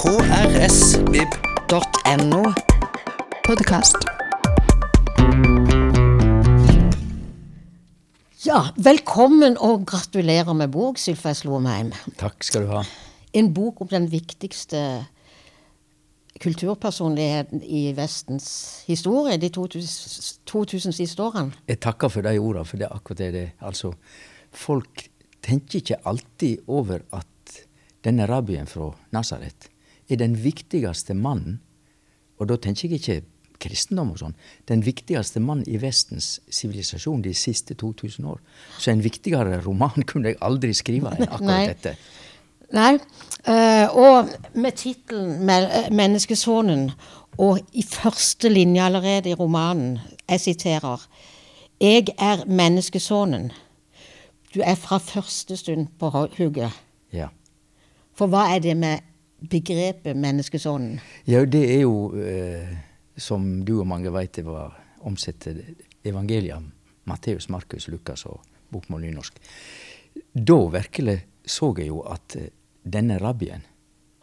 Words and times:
krsvib.no. 0.00 1.32
Podkast. 3.44 3.96
Ja, 8.46 8.62
velkommen 8.80 9.58
og 9.60 9.84
gratulerer 9.90 10.56
med 10.56 10.72
bok, 10.72 10.96
Sylfest 10.96 11.44
Lomheim. 11.44 11.92
Takk 12.16 12.40
skal 12.48 12.64
du 12.64 12.70
ha. 12.72 12.80
En 13.36 13.52
bok 13.52 13.82
om 13.84 13.90
den 13.90 14.08
viktigste 14.08 15.04
kulturpersonligheten 16.40 17.60
i 17.60 17.92
Vestens 17.98 18.48
historie 18.88 19.36
de 19.36 19.50
2000, 19.52 20.40
2000 20.48 20.96
siste 20.96 21.20
årene. 21.26 21.52
Jeg 21.68 21.76
takker 21.84 22.08
for 22.08 22.24
de 22.24 22.38
ordene, 22.38 22.64
for 22.64 22.80
det 22.80 22.88
er 22.88 22.96
akkurat 22.96 23.20
det 23.20 23.32
det 23.34 23.42
er. 23.42 23.52
Altså, 23.68 23.92
folk 24.48 25.10
tenker 25.44 25.84
ikke 25.84 26.00
alltid 26.08 26.64
over 26.72 27.04
at 27.12 27.28
denne 28.00 28.24
rabbien 28.24 28.64
fra 28.64 28.94
Nasaret 29.12 29.68
er 30.10 30.22
den 30.22 30.36
viktigste 30.44 31.14
mannen, 31.14 31.60
og 32.38 32.48
da 32.48 32.56
tenker 32.56 32.88
jeg 32.88 33.00
ikke 33.00 33.20
kristendom 33.60 34.14
og 34.14 34.18
sånn, 34.22 34.34
den 34.70 34.80
viktigste 34.86 35.40
mannen 35.44 35.66
i 35.68 35.76
Vestens 35.82 36.38
sivilisasjon 36.48 37.20
de 37.22 37.34
siste 37.36 37.74
2000 37.76 38.24
år. 38.30 38.38
Så 38.80 38.90
en 38.94 39.04
viktigere 39.04 39.60
roman 39.64 40.02
kunne 40.08 40.32
jeg 40.32 40.40
aldri 40.40 40.72
skrive 40.74 41.12
enn 41.12 41.28
akkurat 41.28 41.50
Nei. 41.50 41.66
dette. 41.74 41.96
Nei, 42.72 42.98
Uh, 43.48 43.88
og 43.96 44.28
med 44.54 44.76
tittelen 44.76 45.46
Me- 45.48 45.88
'Menneskesonen', 45.88 46.90
og 47.38 47.58
i 47.72 47.82
første 47.82 48.48
linje 48.52 48.82
allerede 48.84 49.30
i 49.30 49.34
romanen, 49.34 49.98
jeg 50.28 50.40
siterer 50.40 51.06
'Jeg 51.80 52.06
er 52.18 52.44
menneskesonen'. 52.44 53.50
Du 54.54 54.60
er 54.60 54.74
fra 54.74 54.98
første 54.98 55.56
stund 55.56 55.86
på 55.98 56.10
hugget. 56.10 56.70
Ja. 57.12 57.28
For 58.14 58.26
hva 58.26 58.54
er 58.54 58.58
det 58.58 58.76
med 58.76 58.98
begrepet 59.40 60.16
menneskesånden? 60.16 61.00
Ja, 61.24 61.44
det 61.44 61.64
er 61.74 61.80
jo, 61.82 62.12
eh, 62.20 62.68
som 63.16 63.64
du 63.64 63.78
og 63.80 63.86
mange 63.86 64.12
veit, 64.12 64.34
det 64.34 64.44
var 64.44 64.76
omsett 65.06 65.40
til 65.40 65.62
evangelia. 66.04 66.60
Matteus, 67.04 67.48
Markus, 67.48 67.88
Lukas 67.88 68.26
og 68.26 68.40
bokmål 68.70 69.00
nynorsk. 69.06 69.40
Da 70.32 70.58
virkelig 70.70 71.20
så 71.44 71.72
jeg 71.78 71.90
jo 71.90 72.02
at 72.06 72.36
eh, 72.36 72.52
denne 72.82 73.18
rabbien, 73.18 73.64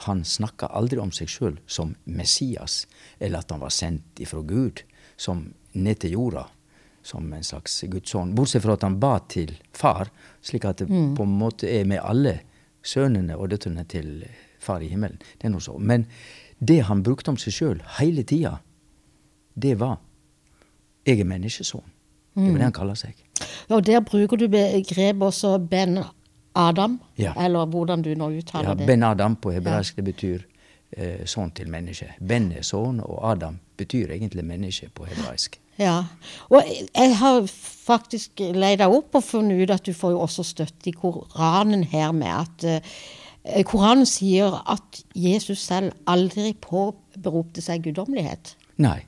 han 0.06 0.22
snakka 0.26 0.70
aldri 0.78 1.00
om 1.02 1.12
seg 1.12 1.30
sjøl 1.32 1.56
som 1.66 1.96
Messias, 2.06 2.86
eller 3.20 3.42
at 3.42 3.52
han 3.52 3.64
var 3.64 3.74
sendt 3.74 4.22
ifra 4.22 4.44
Gud, 4.46 4.84
som 5.18 5.48
ned 5.74 6.04
til 6.04 6.14
jorda, 6.14 6.46
som 7.02 7.32
en 7.34 7.44
slags 7.46 7.80
Guds 7.90 8.12
sønn. 8.14 8.36
Bortsett 8.38 8.62
fra 8.62 8.76
at 8.78 8.86
han 8.86 9.00
ba 9.02 9.16
til 9.30 9.56
far, 9.74 10.12
slik 10.46 10.68
at 10.70 10.84
det 10.84 10.90
på 10.90 11.26
en 11.26 11.38
måte 11.40 11.70
er 11.72 11.88
med 11.90 12.04
alle 12.04 12.36
sønnene 12.86 13.38
og 13.38 13.50
døtrene 13.54 13.88
til 13.90 14.28
far 14.60 14.80
i 14.82 14.88
himmelen. 14.92 15.20
Det 15.38 15.48
er 15.48 15.54
noe 15.54 15.62
så. 15.64 15.78
Men 15.80 16.06
det 16.60 16.82
han 16.88 17.04
brukte 17.04 17.30
om 17.30 17.38
seg 17.38 17.54
sjøl 17.54 17.82
hele 18.00 18.24
tida, 18.24 18.58
det 19.56 19.80
var 19.80 19.98
'Jeg 21.06 21.20
er 21.20 21.26
menneskesønn'. 21.26 21.92
Det 22.36 22.52
var 22.52 22.58
det 22.58 22.62
han 22.64 22.72
kaller 22.72 22.94
seg. 22.96 23.14
Og 23.70 23.86
der 23.86 24.00
bruker 24.00 24.38
du 24.38 24.48
begrepet 24.48 25.22
også 25.22 25.58
Ben 25.70 26.04
Adam, 26.56 27.00
Ja. 27.18 27.34
eller 27.46 27.66
hvordan 27.66 28.02
du 28.02 28.16
nå 28.16 28.30
uttaler 28.30 28.70
Ja, 28.70 28.74
det. 28.74 28.88
ben 28.88 29.04
Adam 29.04 29.36
på 29.36 29.52
hebraisk 29.52 29.96
det 29.96 30.06
betyr 30.06 30.40
eh, 30.98 31.26
sønn 31.26 31.52
til 31.52 31.70
menneske. 31.70 32.14
Ben 32.28 32.52
er 32.52 32.62
sønn, 32.62 33.00
og 33.00 33.32
Adam 33.32 33.60
betyr 33.78 34.12
egentlig 34.12 34.46
menneske 34.46 34.90
på 34.96 35.06
hebraisk. 35.06 35.60
Ja, 35.78 36.04
og 36.50 36.64
jeg 36.96 37.18
har 37.18 37.42
faktisk 37.86 38.38
deg 38.38 38.82
opp 38.82 39.16
og 39.16 39.24
funnet 39.24 39.62
ut 39.62 39.70
at 39.70 39.86
du 39.86 39.94
får 39.94 40.12
jo 40.12 40.20
også 40.26 40.44
støtte 40.44 40.90
i 40.90 40.92
Koranen 40.92 41.84
her 41.84 42.12
med 42.12 42.28
at 42.28 42.64
eh, 42.64 42.82
Koranen 43.68 44.08
sier 44.10 44.56
at 44.68 45.02
Jesus 45.16 45.62
selv 45.64 45.94
aldri 46.10 46.54
påberopte 46.62 47.64
seg 47.64 47.86
guddommelighet. 47.88 48.56
Nei. 48.84 49.00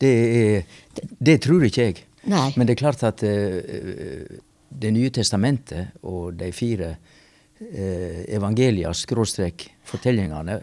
Det, 0.00 0.10
er, 0.10 0.78
det 1.20 1.40
tror 1.44 1.66
ikke 1.66 1.88
jeg. 1.90 2.02
Nei. 2.28 2.48
Men 2.56 2.68
det 2.68 2.74
er 2.74 2.80
klart 2.80 3.02
at 3.06 3.22
uh, 3.24 4.38
Det 4.68 4.90
nye 4.92 5.10
testamentet 5.12 5.96
og 6.04 6.36
de 6.40 6.50
fire 6.52 6.90
uh, 6.94 8.20
evangelia, 8.28 8.92
skråstrek 8.92 9.68
fortellingene, 9.88 10.58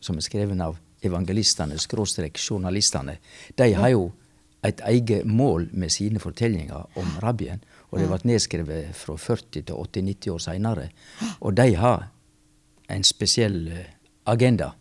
som 0.00 0.18
er 0.18 0.26
skrevet 0.26 0.60
av 0.60 0.78
evangelistene, 1.04 1.78
skråstrek 1.78 2.38
journalistene, 2.40 3.18
de 3.56 3.70
har 3.76 3.92
jo 3.92 4.08
et 4.64 4.80
eget 4.88 5.26
mål 5.28 5.68
med 5.76 5.92
sine 5.92 6.20
fortellinger 6.20 6.98
om 6.98 7.10
rabbien. 7.22 7.60
Og 7.92 8.00
det 8.00 8.08
ble 8.08 8.30
nedskrevet 8.32 8.96
fra 8.96 9.16
40 9.20 9.60
til 9.60 9.74
80-90 9.76 10.30
år 10.32 10.40
seinere. 10.40 10.86
Og 11.44 11.54
de 11.56 11.74
har 11.76 12.08
en 12.88 13.04
spesiell 13.04 13.68
eh, 13.68 13.86
agenda. 14.26 14.74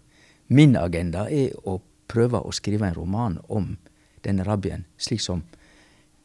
Min 0.48 0.76
agenda 0.78 1.28
er 1.32 1.54
å 1.66 1.80
prøve 2.08 2.42
å 2.44 2.52
skrive 2.52 2.88
en 2.88 2.96
roman 2.98 3.40
om 3.50 3.78
denne 4.24 4.44
rabbien, 4.48 4.86
slik 4.98 5.22
som 5.22 5.44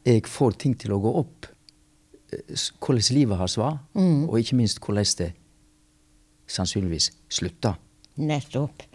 jeg 0.05 0.25
får 0.27 0.57
ting 0.59 0.75
til 0.79 0.93
å 0.95 0.99
gå 1.03 1.13
opp. 1.19 1.47
eh, 2.31 2.55
Hvordan 2.79 3.15
livet 3.15 3.37
hans 3.37 3.57
var, 3.57 3.79
og 3.95 4.39
ikke 4.39 4.55
minst 4.55 4.79
hvordan 4.79 5.05
det 5.17 5.33
sannsynligvis 6.49 7.11
slutta. 7.29 7.75
Nettopp. 8.19 8.85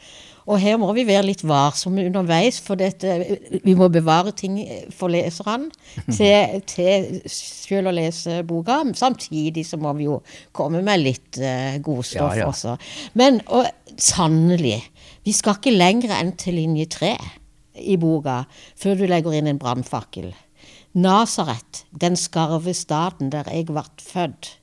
Og 0.44 0.58
her 0.60 0.76
må 0.76 0.90
vi 0.92 1.06
være 1.08 1.24
litt 1.24 1.42
varsomme 1.46 2.04
underveis, 2.04 2.58
for 2.60 2.76
dette, 2.76 3.14
vi 3.64 3.74
må 3.76 3.88
bevare 3.92 4.34
ting 4.36 4.58
for 4.92 5.12
leserne 5.12 5.70
til, 6.12 6.58
til 6.68 7.22
selv 7.32 7.88
å 7.88 7.94
lese 7.96 8.42
boka. 8.44 8.82
Samtidig 8.96 9.64
så 9.64 9.78
må 9.80 9.94
vi 9.96 10.08
jo 10.08 10.18
komme 10.56 10.82
med 10.84 11.00
litt 11.00 11.40
uh, 11.40 11.78
godstoff 11.84 12.36
Ja, 12.36 12.44
ja. 12.44 12.50
også. 12.50 12.76
Men 13.16 13.40
og, 13.46 13.70
sannelig, 13.96 14.82
vi 15.24 15.32
skal 15.32 15.56
ikke 15.56 15.72
lenger 15.72 16.12
enn 16.18 16.34
til 16.41 16.60
linje 16.60 16.91
tre 16.92 17.14
i 17.80 17.96
boka 18.00 18.42
før 18.78 19.00
du 19.00 19.08
legger 19.08 19.38
inn 19.38 19.48
en 19.48 19.60
brannfakkel. 19.62 20.28
Nasaret, 20.94 21.86
den 21.91 22.20
skarve 22.20 22.76
staden 22.76 23.32
der 23.32 23.48
jeg 23.50 23.66
ble 23.72 23.82
født. 23.98 24.58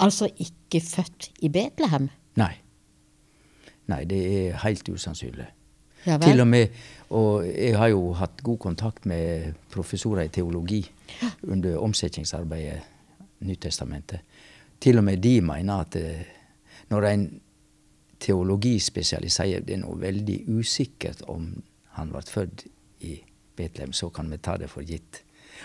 Altså 0.00 0.32
ikke 0.40 0.80
født 0.80 1.30
i 1.44 1.52
Betlehem. 1.52 2.08
Nei. 2.40 2.54
Nei, 3.90 4.04
det 4.08 4.20
er 4.22 4.60
helt 4.62 4.88
usannsynlig. 4.88 5.48
Ja 6.06 6.16
vel. 6.18 6.26
Til 6.26 6.42
og 6.42 6.48
med, 6.50 6.68
og 7.14 7.46
jeg 7.46 7.76
har 7.78 7.92
jo 7.92 8.12
hatt 8.18 8.42
god 8.42 8.58
kontakt 8.58 9.06
med 9.06 9.54
professorer 9.70 10.26
i 10.26 10.32
teologi 10.34 10.82
under 11.42 11.78
omsetningsarbeidet 11.78 12.80
Nytestamentet. 13.42 14.20
Til 14.80 14.98
og 14.98 15.04
med 15.04 15.16
de 15.22 15.40
mener 15.42 15.80
at 15.82 15.96
eh, 15.98 16.26
når 16.90 17.06
en 17.08 17.24
teologispesialist 18.22 19.40
sier 19.40 19.64
det 19.66 19.76
er 19.76 19.82
noe 19.82 19.98
veldig 19.98 20.44
usikkert 20.54 21.24
om 21.30 21.48
han 21.96 22.12
ble 22.12 22.22
født 22.22 22.66
i 23.02 23.16
Betlehem, 23.56 23.92
så 23.92 24.08
kan 24.14 24.30
vi 24.30 24.38
ta 24.38 24.56
det 24.56 24.70
for 24.70 24.86
gitt. 24.86 25.24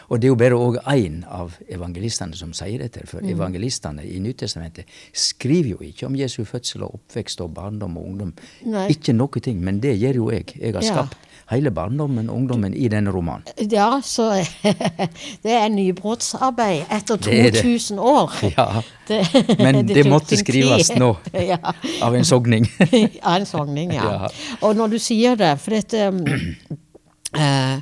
Og 0.09 0.19
det 0.21 0.27
er 0.27 0.33
jo 0.33 0.35
bare 0.39 0.57
òg 0.57 0.77
én 0.93 1.23
av 1.27 1.53
evangelistene 1.69 2.35
som 2.35 2.53
sier 2.53 2.79
dette. 2.79 3.05
For 3.07 3.19
evangelistene 3.25 4.03
i 4.07 4.19
Nytestamentet 4.23 4.85
skriver 5.13 5.69
jo 5.75 5.77
ikke 5.81 6.05
om 6.07 6.15
Jesu 6.15 6.43
fødsel 6.45 6.83
og 6.87 6.93
oppvekst 7.01 7.41
og 7.41 7.53
barndom 7.53 7.97
og 7.97 8.05
ungdom. 8.07 8.33
Nei. 8.65 8.87
Ikke 8.93 9.13
noe 9.13 9.39
ting, 9.43 9.59
men 9.63 9.79
det 9.83 9.97
gjør 9.99 10.15
jo 10.21 10.29
jeg. 10.31 10.45
Jeg 10.59 10.73
har 10.73 10.81
Ja. 10.83 10.93
skapt 10.93 11.17
hele 11.49 11.71
barndommen 11.71 12.29
og 12.29 12.35
ungdommen 12.35 12.73
i 12.75 12.87
denne 12.91 13.11
romanen. 13.11 13.43
Ja, 13.71 14.01
så 14.03 14.31
det 15.43 15.51
er 15.53 15.69
nybrottsarbeid 15.69 16.85
etter 16.91 17.15
Det 17.23 17.39
er 17.39 17.51
det. 17.51 17.61
2000 17.63 17.99
år. 17.99 18.31
Ja, 18.57 18.81
Det- 19.07 19.57
Men 19.59 19.85
det 19.87 19.95
det 19.95 20.05
måtte 20.11 20.35
skrives 20.37 20.87
tid. 20.89 20.97
nå. 20.99 21.15
Ja. 21.33 21.57
Av 22.03 22.15
en 22.15 22.25
sogning. 22.25 22.67
Av 23.23 23.35
en 23.39 23.45
sogning, 23.45 23.93
ja. 23.93 24.03
Ja. 24.11 24.27
Og 24.61 24.75
når 24.75 24.87
du 24.89 24.99
sier 24.99 25.35
det, 25.35 25.53
for 25.59 25.71
dette 25.71 25.97
eh, 27.37 27.79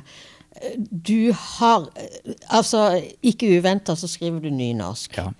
Du 0.90 1.32
har 1.32 1.88
eh, 1.96 2.34
Altså, 2.50 3.00
ikke 3.22 3.58
uventa 3.58 3.94
så 3.96 4.08
skriver 4.08 4.40
du 4.40 4.50
nynorsk. 4.50 5.16
Ja. 5.18 5.30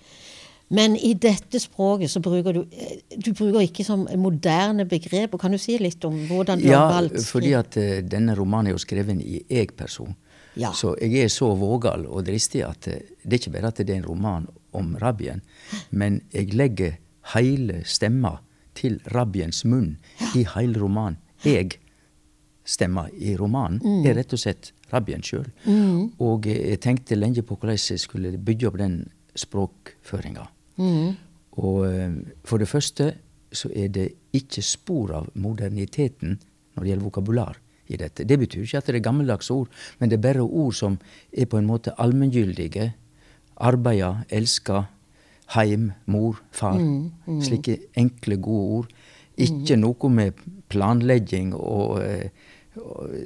Men 0.69 0.97
i 0.99 1.13
dette 1.13 1.59
språket 1.63 2.11
så 2.11 2.19
bruker 2.19 2.53
du 2.53 2.61
eh, 2.71 2.97
Du 3.23 3.31
bruker 3.33 3.61
ikke 3.63 3.85
som 3.87 4.07
moderne 4.19 4.85
begrep. 4.85 5.33
og 5.33 5.39
Kan 5.41 5.51
du 5.51 5.57
si 5.57 5.77
litt 5.79 6.03
om 6.05 6.17
hvordan 6.27 6.59
du 6.59 6.67
Ja, 6.67 6.79
har 6.87 6.93
valgt 7.01 7.15
Ja, 7.15 7.23
fordi 7.29 7.53
at 7.55 7.77
uh, 7.77 7.83
denne 8.03 8.35
romanen 8.35 8.67
er 8.67 8.75
jo 8.75 8.83
skrevet 8.83 9.21
i 9.23 9.43
jeg-person. 9.49 10.15
Ja. 10.57 10.71
Så 10.73 10.95
jeg 11.01 11.13
er 11.23 11.29
så 11.29 11.51
vågal 11.55 12.05
og 12.09 12.25
dristig 12.25 12.63
at 12.65 12.87
uh, 12.87 12.93
det 13.23 13.33
er 13.33 13.39
ikke 13.39 13.53
bare 13.55 13.67
at 13.71 13.77
det 13.77 13.89
er 13.93 14.01
en 14.01 14.09
roman 14.09 14.47
om 14.73 14.95
rabbien, 15.01 15.39
men 15.91 16.21
jeg 16.33 16.53
legger 16.53 16.97
hele 17.33 17.83
stemma 17.85 18.35
til 18.77 18.99
rabbiens 19.15 19.63
munn 19.65 19.95
i 20.35 20.43
hele 20.55 20.77
romanen. 20.81 21.17
Jeg 21.45 21.77
stemma 22.67 23.07
i 23.15 23.35
romanen 23.39 23.79
Mm. 23.83 24.05
er 24.05 24.15
rett 24.19 24.33
og 24.33 24.39
slett 24.39 24.71
rabbien 24.93 25.23
sjøl. 25.23 25.47
Og 26.23 26.47
eh, 26.47 26.73
jeg 26.73 26.81
tenkte 26.85 27.17
lenge 27.19 27.43
på 27.45 27.57
hvordan 27.57 27.77
jeg 27.77 28.01
skulle 28.03 28.37
bygge 28.37 28.69
opp 28.69 28.79
den 28.81 28.99
språkføringa. 29.37 30.47
Mm. 30.77 31.15
Og 31.61 31.79
eh, 31.89 32.19
for 32.47 32.61
det 32.61 32.69
første 32.71 33.13
så 33.51 33.71
er 33.75 33.89
det 33.93 34.09
ikke 34.35 34.61
spor 34.61 35.13
av 35.21 35.31
moderniteten 35.39 36.37
når 36.75 36.83
det 36.83 36.91
gjelder 36.91 37.07
vokabular 37.07 37.59
i 37.87 37.97
dette. 37.97 38.25
Det 38.27 38.37
betyr 38.39 38.65
ikke 38.65 38.81
at 38.81 38.89
det 38.89 38.99
er 38.99 39.05
gammeldagse 39.07 39.53
ord, 39.53 39.69
men 39.99 40.11
det 40.11 40.17
er 40.17 40.25
bare 40.27 40.43
ord 40.43 40.75
som 40.75 40.97
er 41.31 41.47
på 41.47 41.57
en 41.57 41.69
måte 41.69 41.95
allmenngyldige. 41.97 42.91
Arbeida, 43.63 44.25
elska, 44.29 44.83
heim, 45.55 45.91
mor, 46.05 46.41
far. 46.51 46.77
Slike 47.41 47.79
enkle, 47.97 48.37
gode 48.37 48.81
ord 48.81 48.91
Ikke 49.37 49.75
noe 49.77 50.09
med 50.09 50.37
planlegging 50.69 51.51
og, 51.53 52.01
eh, 52.01 52.29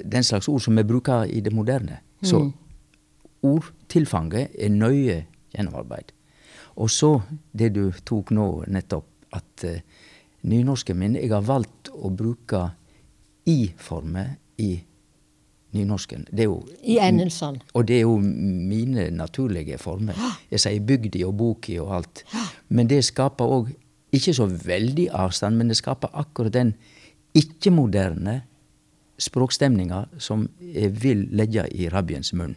den 0.05 0.23
slags 0.23 0.47
ord 0.47 0.61
som 0.61 0.77
vi 0.77 0.83
bruker 0.87 1.23
i 1.29 1.41
det 1.41 1.53
moderne. 1.53 1.99
Så 2.23 2.43
ordtilfanget 3.43 4.55
er 4.59 4.69
nøye 4.69 5.23
gjennomarbeid. 5.53 6.11
Og 6.75 6.89
så 6.91 7.15
det 7.57 7.73
du 7.75 7.89
tok 8.05 8.31
nå 8.35 8.47
nettopp, 8.71 9.07
at 9.31 9.63
uh, 9.63 9.79
nynorsken 10.43 10.97
min 10.99 11.15
Jeg 11.15 11.29
har 11.31 11.43
valgt 11.47 11.87
å 11.93 12.09
bruke 12.11 12.65
i-former 13.47 14.33
i 14.59 14.73
nynorsken. 15.71 16.25
Det 16.31 16.43
er 16.43 16.49
jo 16.49 16.57
I 16.83 16.97
endelsene. 16.99 17.61
og 17.73 17.87
det 17.87 17.95
er 17.95 18.01
jo 18.01 18.17
mine 18.19 19.09
naturlige 19.15 19.77
former. 19.77 20.17
Jeg 20.51 20.59
sier 20.59 20.83
bygdi 20.83 21.23
og 21.23 21.37
boki 21.37 21.79
og 21.79 21.95
alt. 21.95 22.23
Men 22.69 22.89
det 22.91 23.05
skaper 23.07 23.45
òg 23.45 23.71
ikke 24.11 24.33
så 24.35 24.45
veldig 24.45 25.07
avstand, 25.15 25.57
men 25.57 25.71
det 25.71 25.77
skaper 25.79 26.11
akkurat 26.13 26.53
den 26.53 26.73
ikke-moderne 27.33 28.41
språkstemninga 29.21 30.05
som 30.21 30.47
jeg 30.59 30.91
vil 31.03 31.27
legge 31.35 31.67
i 31.71 31.89
rabbiens 31.91 32.33
munn. 32.37 32.55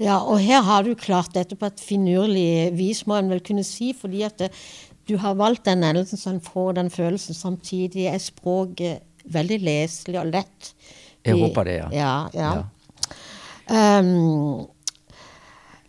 Ja, 0.00 0.16
og 0.24 0.40
her 0.40 0.64
har 0.64 0.86
du 0.86 0.94
klart 0.96 1.34
dette 1.36 1.58
på 1.60 1.68
et 1.68 1.82
finurlig 1.84 2.70
vis, 2.72 3.04
må 3.06 3.18
en 3.20 3.28
vel 3.32 3.42
kunne 3.44 3.64
si, 3.68 3.92
fordi 3.96 4.24
at 4.24 4.38
det, 4.40 4.48
du 5.08 5.18
har 5.20 5.36
valgt 5.36 5.66
den 5.68 5.84
endelsen 5.84 6.20
så 6.20 6.32
en 6.32 6.42
får 6.44 6.78
den 6.78 6.90
følelsen. 6.92 7.36
Samtidig 7.36 8.06
er 8.08 8.20
språket 8.22 9.04
veldig 9.28 9.58
leselig 9.60 10.20
og 10.20 10.30
lett. 10.32 10.74
Jeg 11.26 11.36
håper 11.36 11.68
det, 11.68 11.76
ja. 11.82 11.88
Ja, 11.92 12.14
ja. 12.34 12.52
Ja. 12.56 14.00
Um, 14.00 14.66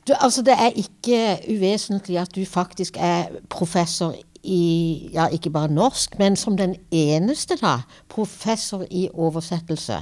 du, 0.08 0.14
altså 0.18 0.42
det 0.42 0.58
er 0.58 0.76
ikke 0.76 1.38
uvesentlig 1.50 2.20
at 2.20 2.36
du 2.36 2.44
faktisk 2.46 2.98
er 3.00 3.32
professor 3.50 4.16
i 4.44 5.10
ja, 5.14 5.28
ikke 5.32 5.50
bare 5.54 5.70
norsk, 5.72 6.16
men 6.20 6.36
som 6.36 6.56
den 6.58 6.76
eneste, 6.92 7.56
da, 7.62 7.80
professor 8.10 8.86
i 8.90 9.08
oversettelse. 9.14 10.00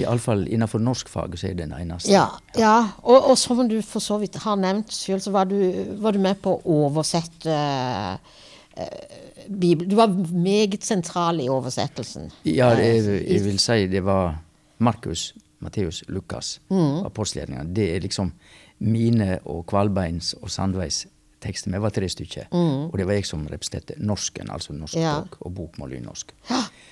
Iallfall 0.00 0.46
innenfor 0.48 0.80
norskfaget 0.80 1.40
så 1.42 1.50
er 1.50 1.54
den 1.58 1.74
eneste. 1.76 2.08
Ja, 2.12 2.26
ja. 2.56 2.76
Og, 3.02 3.30
og 3.30 3.36
som 3.38 3.60
du 3.68 3.76
for 3.84 4.00
så 4.00 4.16
vidt 4.22 4.36
har 4.44 4.56
nevnt 4.56 4.92
sjøl, 4.96 5.20
så 5.20 5.30
var 5.34 5.44
du, 5.50 5.58
var 6.00 6.12
du 6.16 6.18
med 6.24 6.40
på 6.40 6.54
å 6.56 6.78
oversette 6.86 7.52
uh, 7.52 8.16
Bibelen. 9.48 9.90
Du 9.90 9.96
var 9.96 10.08
meget 10.32 10.84
sentral 10.84 11.40
i 11.44 11.48
oversettelsen. 11.52 12.30
Ja, 12.48 12.72
Eh, 12.78 13.04
jeg 13.32 13.44
vil 13.44 13.58
si 13.60 13.86
det 13.92 14.04
var 14.04 14.38
Markus, 14.78 15.34
Matteus, 15.60 16.02
Lukas, 16.08 16.60
Mm. 16.70 17.04
apostelgjerningene. 17.06 17.74
Det 17.74 17.96
er 17.96 18.00
liksom 18.00 18.32
mine 18.80 19.38
og 19.44 19.66
Kvalbeins 19.66 20.34
og 20.42 20.50
Sandveis 20.50 21.06
tekster. 21.42 21.72
Vi 21.74 21.78
var 21.82 21.90
tre 21.94 22.08
stykker. 22.08 22.46
Og 22.52 22.94
det 22.98 23.06
var 23.08 23.16
jeg 23.18 23.26
som 23.28 23.42
representerte 23.50 23.96
norsken, 24.00 24.48
altså 24.50 24.72
norsk 24.76 24.94
Mm. 24.96 25.02
Ja. 25.02 25.14
språk, 25.20 25.36
og 25.46 25.54
bokmål 25.56 25.90
nynorsk. 25.96 26.32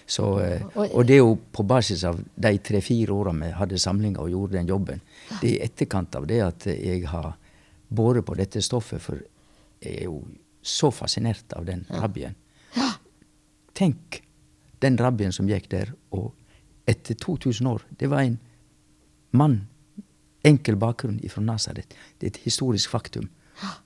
Så, 0.06 0.24
eh, 0.42 0.62
Og- 0.74 1.06
det 1.06 1.14
er 1.14 1.18
jo 1.22 1.38
på 1.52 1.62
basis 1.66 2.04
av 2.04 2.18
de 2.38 2.58
tre-fire 2.58 3.10
åra 3.14 3.32
vi 3.32 3.50
hadde 3.52 3.78
samlinga 3.78 4.18
og 4.20 4.30
gjorde 4.30 4.52
den 4.52 4.66
jobben. 4.66 5.00
Det 5.40 5.50
er 5.50 5.54
i 5.64 5.68
etterkant 5.68 6.14
av 6.16 6.26
det 6.26 6.40
at 6.40 6.64
jeg 6.66 7.06
har 7.06 7.36
båret 7.92 8.24
på 8.24 8.36
dette 8.36 8.58
stoffet, 8.60 9.00
for 9.00 9.14
jeg 9.82 9.96
er 10.00 10.04
jo 10.04 10.24
så 10.62 10.90
fascinert 10.92 11.52
av 11.56 11.64
den 11.64 11.86
rabbien. 11.90 12.34
Tenk 13.74 14.22
den 14.80 14.96
rabbien 14.96 15.32
som 15.32 15.46
gikk 15.48 15.68
der, 15.68 15.92
og 16.12 16.32
etter 16.88 17.14
2000 17.14 17.66
år 17.66 17.82
Det 17.96 18.08
var 18.10 18.20
en 18.20 18.38
mann, 19.32 19.68
enkel 20.44 20.76
bakgrunn 20.76 21.20
fra 21.30 21.42
Nasaret. 21.42 21.86
Det 22.18 22.26
er 22.26 22.26
et 22.38 22.44
historisk 22.44 22.88
faktum. 22.90 23.28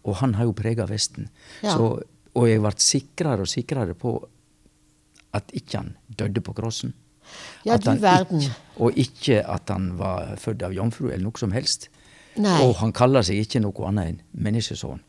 Og 0.04 0.18
han 0.20 0.34
har 0.38 0.48
jo 0.48 0.54
prega 0.56 0.86
Vesten. 0.90 1.28
Ja. 1.62 1.76
Så, 1.76 2.02
og 2.34 2.48
jeg 2.48 2.62
ble 2.62 2.74
sikrere 2.82 3.46
og 3.46 3.50
sikrere 3.50 3.96
på 3.98 4.16
at 5.34 5.50
ikke 5.56 5.80
han 5.80 5.96
døde 6.08 6.42
på 6.44 6.54
krossen. 6.54 6.94
Ja, 7.64 7.78
du 7.80 7.90
verden. 8.00 8.42
Ikke, 8.44 8.56
og 8.76 8.98
ikke 9.00 9.40
at 9.48 9.70
han 9.72 9.94
var 9.98 10.34
født 10.38 10.62
av 10.66 10.74
jomfru 10.76 11.08
eller 11.08 11.24
noe 11.24 11.40
som 11.40 11.54
helst. 11.56 11.88
Nei. 12.36 12.58
Og 12.66 12.76
han 12.82 12.92
kaller 12.94 13.24
seg 13.26 13.40
ikke 13.42 13.62
noe 13.62 13.88
annet 13.88 14.12
enn 14.12 14.20
menneskesønn. 14.46 15.02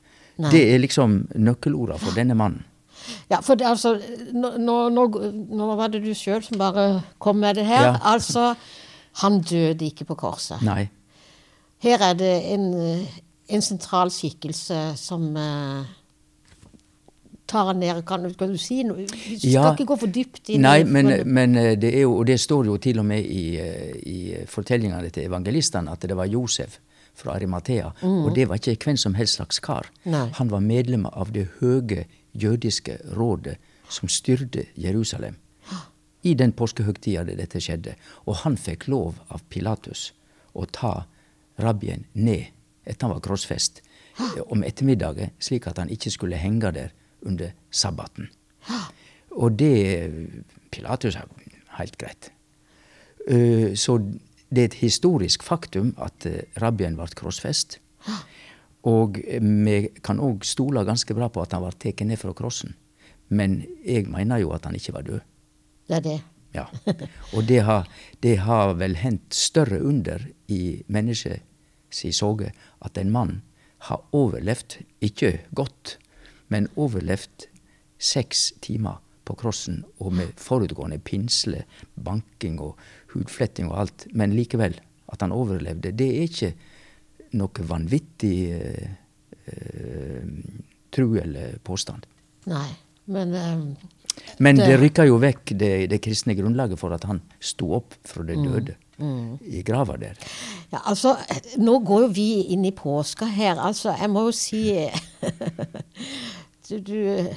Det 0.51 0.61
er 0.73 0.81
liksom 0.81 1.21
nøkkelordene 1.39 2.01
for 2.01 2.17
denne 2.17 2.35
mannen. 2.37 2.63
Ja, 3.29 3.39
for 3.43 3.59
det, 3.59 3.67
altså, 3.69 3.95
nå, 4.33 4.55
nå, 4.57 4.75
nå, 4.89 5.67
var 5.77 5.91
det 5.93 6.01
du 6.03 6.11
sjøl 6.17 6.41
som 6.43 6.57
bare 6.59 7.03
kom 7.21 7.37
med 7.43 7.59
det 7.59 7.67
her. 7.67 7.91
Ja. 7.91 7.93
Altså, 8.15 8.53
han 9.21 9.39
døde 9.45 9.85
ikke 9.87 10.07
på 10.09 10.17
korset. 10.25 10.63
Nei. 10.65 10.87
Her 11.83 12.01
er 12.09 12.17
det 12.17 12.33
en, 12.55 12.67
en 13.47 13.61
sentral 13.61 14.09
skikkelse 14.11 14.95
som 14.97 15.27
eh, 15.37 15.85
tar 17.45 17.65
han 17.69 17.79
ned 17.79 17.99
Kan, 18.05 18.25
kan 18.33 18.51
du 18.51 18.57
si 18.57 18.81
noe? 18.83 19.05
Vi 19.05 19.37
skal 19.39 19.51
Ja. 19.51 19.65
ikke 19.73 19.85
gå 19.85 19.97
for 20.01 20.07
dypt 20.07 20.49
inn 20.49 20.61
Nei, 20.65 20.83
men, 20.83 21.11
men 21.29 21.55
eh, 21.55 21.75
det 21.77 21.93
er 21.93 22.01
jo, 22.07 22.15
og 22.19 22.25
det 22.29 22.39
står 22.41 22.65
jo 22.71 22.77
til 22.81 22.99
og 22.99 23.05
med 23.05 23.25
i, 23.25 23.45
eh, 23.61 23.93
i 24.01 24.17
fortellingene 24.49 25.09
til 25.13 25.27
evangelistene 25.29 25.91
at 25.93 26.01
det 26.09 26.17
var 26.17 26.25
Josef 26.31 26.79
fra 27.15 27.31
Arimathea. 27.37 27.93
Og 28.03 28.33
det 28.35 28.43
var 28.49 28.57
ikke 28.59 28.89
hvem 28.89 28.97
som 28.99 29.13
helst 29.15 29.37
slags 29.37 29.61
kar. 29.63 29.85
Nei. 30.03 30.25
Han 30.35 30.49
var 30.51 30.59
medlem 30.59 31.05
av 31.07 31.29
det 31.31 31.45
høye 31.61 32.01
jødiske 32.35 32.97
rådet 33.15 33.55
som 33.87 34.09
styrte 34.11 34.65
Jerusalem. 34.75 35.37
I 36.27 36.33
den 36.33 36.51
påskehøgtida 36.51 37.23
det 37.23 37.37
dette 37.39 37.61
skjedde. 37.63 37.93
Og 38.27 38.35
han 38.43 38.57
fikk 38.59 38.89
lov 38.91 39.15
av 39.31 39.45
Pilatus 39.47 40.09
å 40.57 40.65
ta 40.67 41.05
rabbien 41.61 42.03
ned 42.13 42.51
etter 42.85 43.07
han 43.07 43.15
var 43.15 43.23
krossfest 43.25 43.81
eh, 43.81 44.41
om 44.47 44.63
ettermiddagen, 44.63 45.33
slik 45.39 45.67
at 45.67 45.81
han 45.81 45.89
ikke 45.89 46.11
skulle 46.13 46.39
henge 46.39 46.71
der 46.71 46.93
under 47.25 47.51
sabbaten. 47.71 48.29
Og 49.35 49.57
det 49.59 50.11
Pilatus 50.71 51.15
er 51.15 51.27
helt 51.79 51.97
greit. 51.97 52.31
Eh, 53.27 53.73
Så 53.75 53.97
det 54.49 54.61
er 54.61 54.65
et 54.69 54.79
historisk 54.79 55.43
faktum 55.43 55.93
at 55.97 56.25
eh, 56.25 56.43
rabbien 56.61 56.95
ble 56.95 57.07
krossfest. 57.15 57.79
Og 58.85 59.17
vi 59.17 59.77
kan 60.05 60.19
òg 60.21 60.43
stole 60.45 60.83
ganske 60.85 61.13
bra 61.17 61.27
på 61.33 61.41
at 61.41 61.55
han 61.57 61.63
ble 61.63 61.73
tatt 61.73 62.05
ned 62.05 62.21
fra 62.21 62.33
krossen. 62.37 62.75
Men 63.29 63.63
jeg 63.81 64.05
mener 64.07 64.37
jo 64.43 64.51
at 64.53 64.65
han 64.65 64.75
ikke 64.77 64.93
var 64.93 65.01
død. 65.07 65.21
Det 65.89 65.95
er 65.97 66.03
det. 66.05 66.19
Ja. 66.53 66.67
Og 67.35 67.47
det 67.49 67.63
har, 67.65 67.89
det 68.21 68.37
har 68.45 68.75
vel 68.77 68.95
hendt 68.95 69.33
større 69.33 69.81
under 69.81 70.21
i 70.47 70.83
mennesket 70.87 71.41
si 71.89 72.11
soge 72.11 72.51
at 72.81 72.97
en 72.97 73.11
mann 73.11 73.41
har 73.89 74.01
overlevd, 74.13 74.79
ikke 75.01 75.39
godt, 75.55 75.97
men 76.49 76.67
overlevd 76.75 77.47
seks 77.99 78.53
timer 78.61 78.99
på 79.25 79.35
krossen 79.39 79.83
og 79.99 80.13
med 80.13 80.33
forutgående 80.37 80.99
pinsle, 81.01 81.63
banking 81.97 82.59
og 82.61 82.77
hudfletting 83.13 83.69
og 83.71 83.79
alt. 83.85 84.07
Men 84.13 84.33
likevel, 84.37 84.77
at 85.11 85.21
han 85.21 85.31
overlevde, 85.33 85.91
det 85.91 86.07
er 86.11 86.27
ikke 86.27 86.53
noe 87.33 87.65
vanvittig 87.67 88.35
eh, 88.53 88.89
eh, 89.47 90.23
tru 90.93 91.17
eller 91.21 91.57
påstand. 91.65 92.05
Nei. 92.49 92.69
Men 93.07 93.33
eh, 93.33 93.91
Men 94.39 94.55
Det- 94.55 94.65
det 94.65 94.79
rykker 94.79 95.05
jo 95.07 95.17
vekk 95.19 95.45
det, 95.57 95.89
det 95.89 96.01
kristne 96.01 96.33
grunnlaget 96.35 96.79
for 96.79 96.93
at 96.93 97.03
han 97.03 97.21
sto 97.39 97.73
opp 97.75 97.93
fra 98.07 98.23
de 98.23 98.33
døde 98.35 98.75
i 99.51 99.61
grava 99.61 99.97
der. 99.99 100.15
Ja, 100.75 100.81
altså, 100.83 101.15
nå 101.61 101.77
går 101.87 102.01
jo 102.05 102.11
vi 102.11 102.29
inn 102.51 102.65
i 102.67 102.73
påska 102.75 103.29
her. 103.31 103.59
Altså, 103.63 103.93
jeg 103.95 104.11
må 104.11 104.27
jo 104.27 104.35
si 104.35 104.65
Du, 106.65 106.79
du, 106.81 107.29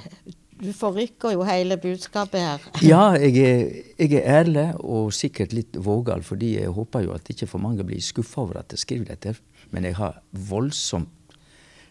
du 0.59 0.71
forrykker 0.73 1.35
jo 1.37 1.45
hele 1.47 1.76
budskapet 1.78 2.40
her. 2.40 2.64
Ja, 2.90 3.12
jeg 3.21 3.37
er, 3.45 3.61
jeg 4.00 4.14
er 4.18 4.40
ærlig 4.40 4.66
og 4.80 5.12
sikkert 5.14 5.52
litt 5.54 5.76
vågal, 5.85 6.25
fordi 6.26 6.54
jeg 6.57 6.73
håper 6.75 7.04
jo 7.04 7.12
at 7.14 7.28
ikke 7.30 7.47
for 7.50 7.62
mange 7.62 7.85
blir 7.87 8.02
skuffa 8.02 8.42
over 8.42 8.62
at 8.62 8.75
jeg 8.75 8.83
skriver 8.83 9.12
dette. 9.12 9.37
Men 9.71 9.85
jeg 9.85 9.99
har 10.00 10.18
voldsom 10.33 11.07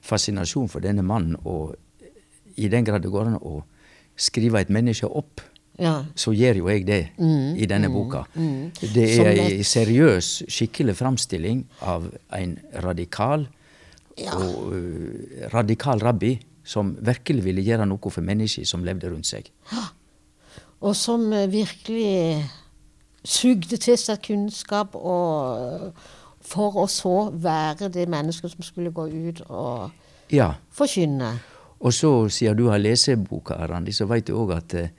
fascinasjon 0.04 0.68
for 0.72 0.84
denne 0.84 1.06
mannen, 1.06 1.38
og 1.46 1.76
i 2.58 2.68
den 2.74 2.88
grad 2.88 3.06
det 3.06 3.14
går 3.14 3.30
an 3.30 3.40
å 3.40 3.62
skrive 4.18 4.60
et 4.60 4.74
menneske 4.74 5.08
opp, 5.08 5.44
Ja. 5.78 6.06
så 6.18 6.32
gjør 6.34 6.58
jo 6.58 6.70
jeg 6.72 6.86
det 6.88 7.00
i 7.62 7.66
denne 7.70 7.90
boka. 7.94 8.24
Det 8.82 9.04
er 9.22 9.28
ei 9.44 9.64
seriøs, 9.64 10.44
skikkelig 10.50 10.96
framstilling 10.98 11.66
av 11.82 12.10
en 12.34 12.58
radikal 12.84 13.48
Ja. 14.18 14.34
og 14.34 14.72
uh, 14.74 15.50
radikal 15.54 16.00
rabbi 16.02 16.40
som 16.66 16.96
virkelig 17.06 17.44
ville 17.46 17.62
gjøre 17.62 17.86
noe 17.86 18.10
for 18.10 18.26
mennesker 18.26 18.66
som 18.66 18.82
levde 18.84 19.12
rundt 19.12 19.30
seg. 19.30 19.52
Og 20.82 20.96
som 20.98 21.32
eh, 21.34 21.46
virkelig 21.52 22.42
sugde 23.24 23.78
til 23.78 23.98
seg 23.98 24.22
kunnskap 24.26 24.96
og 24.98 25.94
for 26.48 26.78
å 26.82 26.88
så 26.90 27.30
være 27.34 27.90
det 27.94 28.08
mennesket 28.10 28.54
som 28.56 28.66
skulle 28.66 28.92
gå 28.96 29.06
ut 29.30 29.42
og 29.48 29.92
Ja, 30.34 30.54
forkynne. 30.76 31.36
Og 31.80 31.94
så, 31.94 32.10
siden 32.34 32.58
du 32.58 32.66
har 32.72 32.82
lest 32.82 33.08
boka, 33.30 33.54
Randi, 33.70 33.94
så 33.94 34.08
vet 34.10 34.28
du 34.28 34.34
òg 34.36 34.56
at 34.58 34.74
eh, 34.74 34.90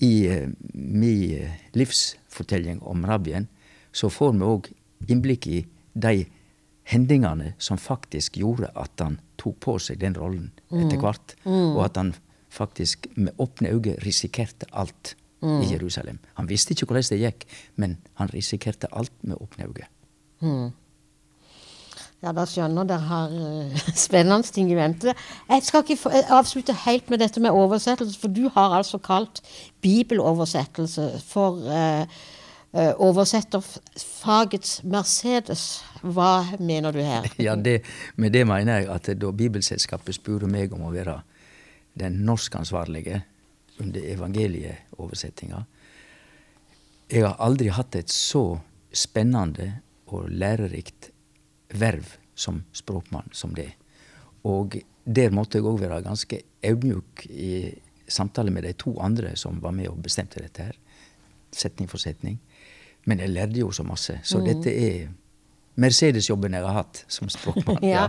i 0.00 0.12
uh, 0.28 0.48
min 0.72 1.32
eh, 1.36 1.56
livsfortelling 1.76 2.80
om 2.82 3.04
rabbien, 3.06 3.48
så 3.92 4.10
får 4.10 4.32
vi 4.32 4.48
òg 4.48 4.70
innblikk 5.10 5.46
i 5.50 5.60
de 5.92 6.24
hendingene 6.90 7.54
som 7.58 7.78
faktisk 7.78 8.38
gjorde 8.40 8.70
at 8.78 9.02
han 9.02 9.18
tok 9.40 9.58
på 9.60 9.76
seg 9.82 10.00
den 10.00 10.16
rollen 10.18 10.50
etter 10.70 11.00
hvert. 11.00 11.34
Og 11.44 11.84
at 11.84 11.98
han 12.00 12.14
faktisk 12.50 13.06
med 13.16 13.34
åpne 13.38 13.70
øyne 13.74 13.96
risikerte 14.04 14.66
alt 14.72 15.14
i 15.42 15.72
Jerusalem. 15.72 16.18
Han 16.34 16.48
visste 16.50 16.74
ikke 16.74 16.90
hvordan 16.90 17.08
det 17.10 17.20
gikk, 17.22 17.46
men 17.76 17.98
han 18.14 18.30
risikerte 18.32 18.90
alt 18.92 19.12
med 19.22 19.40
åpne 19.40 19.68
øyne. 19.70 19.88
Ja, 22.20 22.34
da 22.36 22.44
skjønner 22.44 22.84
dere 22.84 23.06
har 23.08 23.30
uh, 23.40 23.84
spennende 23.96 24.52
ting 24.52 24.68
i 24.72 24.76
vente. 24.76 25.14
Jeg 25.48 25.64
skal 25.64 25.84
ikke 25.84 26.12
eh, 26.12 26.32
avslutte 26.36 26.76
helt 26.84 27.08
med 27.12 27.22
dette 27.24 27.40
med 27.40 27.56
oversettelse, 27.56 28.18
for 28.20 28.32
du 28.32 28.50
har 28.52 28.76
altså 28.76 29.00
kalt 29.00 29.40
bibeloversettelse 29.80 31.06
for 31.24 31.62
uh, 31.64 32.04
oversetterfagets 33.00 34.82
Mercedes. 34.84 35.64
Hva 36.04 36.58
mener 36.60 36.92
du 36.92 37.00
her? 37.04 37.28
Ja, 37.46 37.56
det, 37.56 37.80
Med 38.16 38.32
det 38.36 38.46
mener 38.46 38.80
jeg 38.80 38.90
at 38.92 39.10
da 39.20 39.32
Bibelselskapet 39.32 40.16
spurte 40.16 40.48
meg 40.48 40.72
om 40.76 40.86
å 40.88 40.94
være 40.94 41.18
den 42.00 42.20
norskansvarlige 42.24 43.22
under 43.80 44.04
evangelieoversettinga 44.12 45.64
Jeg 47.10 47.24
har 47.26 47.40
aldri 47.42 47.72
hatt 47.74 47.96
et 47.98 48.12
så 48.12 48.60
spennende 48.92 49.72
og 50.06 50.28
lærerikt 50.30 51.10
verv 51.72 52.16
som 52.34 52.62
språkmann 52.72 53.28
som 53.32 53.54
det. 53.54 53.70
Og 54.48 54.78
der 55.04 55.32
måtte 55.34 55.58
jeg 55.58 55.66
òg 55.68 55.80
være 55.80 56.02
ganske 56.04 56.40
audmjuk 56.64 57.26
i 57.30 57.74
samtale 58.10 58.50
med 58.50 58.66
de 58.66 58.74
to 58.78 58.96
andre 59.00 59.36
som 59.38 59.60
var 59.62 59.74
med 59.76 59.90
og 59.90 60.02
bestemte 60.02 60.42
dette 60.42 60.70
her. 60.70 60.76
Setning 61.52 61.90
for 61.90 61.98
setning. 62.02 62.40
Men 63.06 63.20
jeg 63.22 63.32
lærte 63.32 63.60
jo 63.60 63.70
så 63.72 63.84
masse. 63.86 64.18
Så 64.22 64.42
dette 64.44 64.70
er 64.70 65.08
Mercedes-jobben 65.80 66.54
jeg 66.54 66.66
har 66.66 66.82
hatt 66.82 67.04
som 67.08 67.30
språkmann. 67.32 67.82
Ja, 67.94 68.08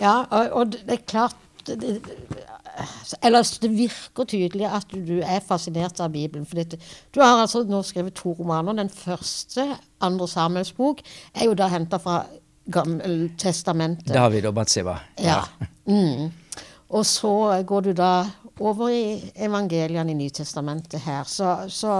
ja 0.00 0.24
og, 0.24 0.52
og 0.52 0.72
det 0.72 0.98
er 0.98 1.04
klart 1.06 1.36
det, 1.66 1.78
det, 1.80 2.00
det 3.62 3.70
virker 3.70 4.26
tydelig 4.28 4.66
at 4.68 4.90
du 4.92 5.20
er 5.22 5.40
fascinert 5.44 6.00
av 6.00 6.12
Bibelen. 6.12 6.46
For 6.46 6.58
dette, 6.60 6.80
du 7.14 7.20
har 7.22 7.40
altså 7.40 7.62
nå 7.68 7.82
skrevet 7.86 8.16
to 8.18 8.34
romaner. 8.38 8.76
Den 8.76 8.90
første, 8.92 9.68
andre 10.04 10.28
Samuels 10.28 10.72
bok, 10.76 11.00
er 11.34 11.48
jo 11.48 11.54
da 11.58 11.70
henta 11.72 12.00
fra 12.02 12.24
Gammeltestamentet. 12.72 14.14
David 14.14 14.46
og 14.46 14.54
Batsiva. 14.54 14.96
Ja. 15.20 15.40
Mm. 15.86 16.30
Og 16.94 17.06
så 17.06 17.62
går 17.66 17.80
du 17.80 17.92
da 17.92 18.24
over 18.60 18.88
i 18.94 19.32
evangeliene 19.42 20.10
i 20.12 20.14
Nytestamentet 20.14 21.00
her. 21.02 21.24
Så, 21.26 21.56
så 21.68 21.94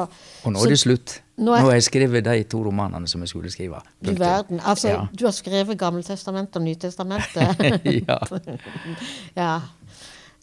Og 0.44 0.52
nå 0.52 0.58
så 0.60 0.66
er 0.66 0.70
det 0.70 0.78
slutt. 0.78 1.20
nå 1.36 1.44
Nå 1.50 1.54
er- 1.56 1.60
har 1.64 1.72
jeg 1.72 1.82
skrevet 1.82 2.24
de 2.24 2.42
to 2.44 2.62
romanene 2.64 3.08
som 3.08 3.20
jeg 3.20 3.28
skulle 3.28 3.50
skrive. 3.50 3.80
Du 4.04 4.12
verden. 4.14 4.60
Altså, 4.64 4.88
Ja. 4.88 5.06
du 5.18 5.24
har 5.24 5.32
skrevet 5.32 5.78
Gammeltestamentet 5.78 6.56
og 6.56 6.62
Nytestamentet. 6.62 7.58
ja. 8.08 8.18
ja. 9.36 9.60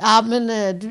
ja, 0.02 0.22
men 0.22 0.50
eh, 0.50 0.74
du, 0.82 0.90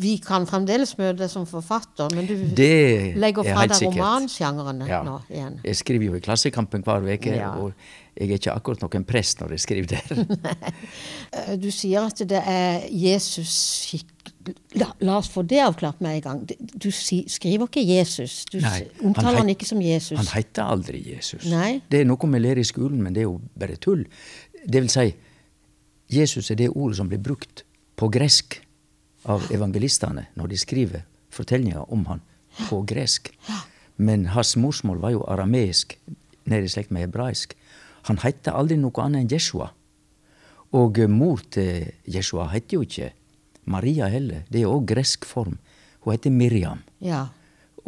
vi 0.00 0.16
kan 0.16 0.46
fremdeles 0.46 0.96
møte 0.98 1.18
deg 1.18 1.30
som 1.30 1.44
forfatter, 1.46 2.08
men 2.16 2.26
du 2.26 2.34
Det 2.56 3.14
legger 3.16 3.44
er 3.44 3.54
fra 3.54 3.66
deg 3.66 4.88
Ja. 4.88 5.02
nå 5.04 5.20
igjen. 5.28 5.60
Jeg 5.64 5.76
skriver 5.76 6.04
jo 6.06 6.14
i 6.14 6.20
Klassekampen 6.20 6.82
hver 6.82 7.04
uke, 7.04 7.36
Ja. 7.36 7.52
Jeg 8.18 8.26
er 8.32 8.40
ikke 8.40 8.54
akkurat 8.54 8.82
noen 8.82 9.04
prest 9.06 9.38
når 9.40 9.54
jeg 9.54 9.62
skriver 9.62 9.92
der. 9.92 10.22
Du 11.62 11.68
sier 11.70 12.02
at 12.08 12.22
det 12.26 12.40
er 12.40 12.86
Jesus 12.90 13.52
skikk... 13.84 14.32
La, 14.80 14.88
la 15.04 15.18
oss 15.20 15.28
få 15.30 15.44
det 15.46 15.60
avklart 15.60 16.00
med 16.04 16.18
en 16.18 16.24
gang. 16.24 16.40
Du 16.74 16.88
skriver 16.90 17.68
ikke 17.68 17.84
Jesus. 17.84 18.40
Du 18.50 18.58
Nei, 18.64 18.88
omtaler 19.04 19.38
han, 19.38 19.42
han, 19.44 19.52
ikke 19.52 19.68
som 19.68 19.80
Jesus. 19.84 20.16
Han 20.18 20.30
heter 20.32 20.72
aldri 20.74 21.02
Jesus. 21.04 21.46
Nei. 21.52 21.78
Det 21.90 22.02
er 22.02 22.08
noe 22.08 22.30
vi 22.32 22.40
lærer 22.40 22.62
i 22.62 22.66
skolen, 22.66 23.02
men 23.04 23.14
det 23.14 23.22
er 23.22 23.28
jo 23.28 23.38
bare 23.60 23.76
tull. 23.76 24.06
Det 24.64 24.82
vil 24.82 24.90
si, 24.92 25.10
Jesus 26.12 26.50
er 26.50 26.58
det 26.58 26.72
ordet 26.72 26.98
som 26.98 27.12
blir 27.12 27.22
brukt 27.22 27.62
på 27.98 28.08
gresk 28.12 28.58
av 29.28 29.46
evangelistene 29.52 30.28
når 30.38 30.52
de 30.54 30.60
skriver 30.60 31.04
fortellinger 31.34 31.92
om 31.92 32.06
han 32.08 32.24
på 32.68 32.80
gresk. 32.88 33.30
Men 33.96 34.30
hans 34.34 34.56
morsmål 34.56 35.02
var 35.02 35.14
jo 35.14 35.26
arameisk, 35.28 35.98
nede 36.48 36.64
i 36.64 36.72
slekt 36.72 36.90
med 36.94 37.04
hebraisk. 37.06 37.54
Han 38.08 38.20
heter 38.22 38.56
aldri 38.56 38.78
noe 38.80 39.04
annet 39.04 39.24
enn 39.24 39.32
Jeshua. 39.32 39.68
Og 40.76 41.00
eh, 41.00 41.08
mor 41.08 41.42
til 41.52 41.88
Jeshua 42.08 42.48
heter 42.52 42.78
jo 42.78 42.86
ikke 42.86 43.12
Maria 43.68 44.08
heller. 44.12 44.44
Det 44.48 44.62
er 44.62 44.70
òg 44.70 44.86
gresk 44.88 45.26
form. 45.28 45.58
Hun 46.04 46.14
heter 46.14 46.32
Miriam. 46.32 46.80
Ja. 47.04 47.26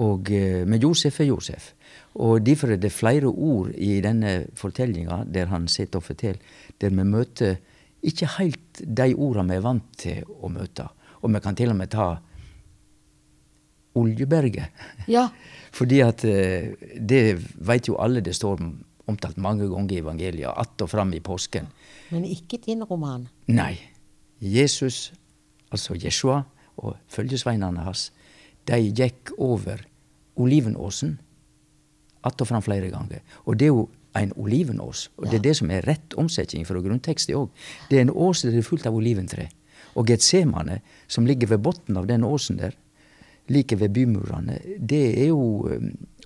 Og, 0.01 0.31
eh, 0.33 0.63
men 0.69 0.81
Josef 0.83 1.21
er 1.21 1.31
Josef. 1.31 1.73
Og 2.21 2.41
derfor 2.45 2.73
er 2.75 2.81
det 2.81 2.93
flere 2.93 3.31
ord 3.31 3.73
i 3.77 4.01
denne 4.05 4.47
fortellinga 4.59 5.25
der 5.31 5.51
han 5.53 5.69
sitter 5.69 6.01
og 6.01 6.09
forteller, 6.09 6.41
der 6.81 6.91
vi 6.91 7.05
møter 7.05 7.61
ikke 8.03 8.29
helt 8.39 8.81
de 8.81 9.13
ordene 9.15 9.53
vi 9.53 9.61
er 9.61 9.65
vant 9.65 9.89
til 10.01 10.25
å 10.41 10.49
møte. 10.53 10.89
Og 11.21 11.33
vi 11.33 11.41
kan 11.45 11.57
til 11.57 11.73
og 11.73 11.77
med 11.77 11.93
ta 11.93 12.11
Oljeberget. 13.95 14.71
ja. 15.09 15.29
Fordi 15.71 16.01
at 16.03 16.25
eh, 16.27 16.73
det 16.99 17.39
veit 17.63 17.87
jo 17.87 17.95
alle 18.03 18.21
det 18.27 18.35
står 18.35 18.59
omtalt 19.11 19.39
mange 19.39 19.69
ganger 19.69 19.97
i 19.97 20.01
evangeliet, 20.01 20.53
att 20.57 20.83
og 20.83 20.91
fram 20.91 21.13
i 21.13 21.21
påsken. 21.21 21.67
Men 22.11 22.25
ikke 22.25 22.59
din 22.67 22.85
roman. 22.85 23.29
Nei. 23.47 23.79
Jesus, 24.41 25.13
altså 25.71 25.95
Jeshua, 25.95 26.43
og 26.77 26.97
følgesveinene 27.09 27.85
hans, 27.85 28.13
de 28.67 28.81
gikk 28.81 29.33
over 29.39 29.83
olivenåsen 30.37 31.19
att 32.23 32.41
og 32.41 32.47
fram 32.47 32.63
flere 32.63 32.91
ganger. 32.91 33.21
Og 33.45 33.59
det 33.59 33.65
er 33.65 33.75
jo 33.75 33.89
en 34.17 34.33
olivenås, 34.37 35.11
og 35.17 35.31
det 35.31 35.39
er 35.39 35.43
det 35.43 35.57
som 35.57 35.71
er 35.71 35.87
rett 35.87 36.15
omsetning 36.19 36.67
fra 36.67 36.81
grunntekstet 36.83 37.37
òg. 37.37 37.49
Det 37.91 37.99
er 37.99 38.07
en 38.07 38.11
ås 38.11 38.43
der 38.43 38.51
det 38.51 38.65
er 38.65 38.67
fullt 38.67 38.87
av 38.87 38.97
oliventre. 38.99 39.49
Og 39.95 40.07
Getsemane, 40.07 40.81
som 41.09 41.27
ligger 41.27 41.47
ved 41.55 41.63
bunnen 41.63 41.97
av 41.97 42.07
den 42.07 42.25
åsen 42.25 42.59
der, 42.59 42.75
like 43.49 43.79
ved 43.79 43.95
bymurene, 43.95 44.59
det 44.79 45.05
er 45.23 45.31
jo 45.31 45.71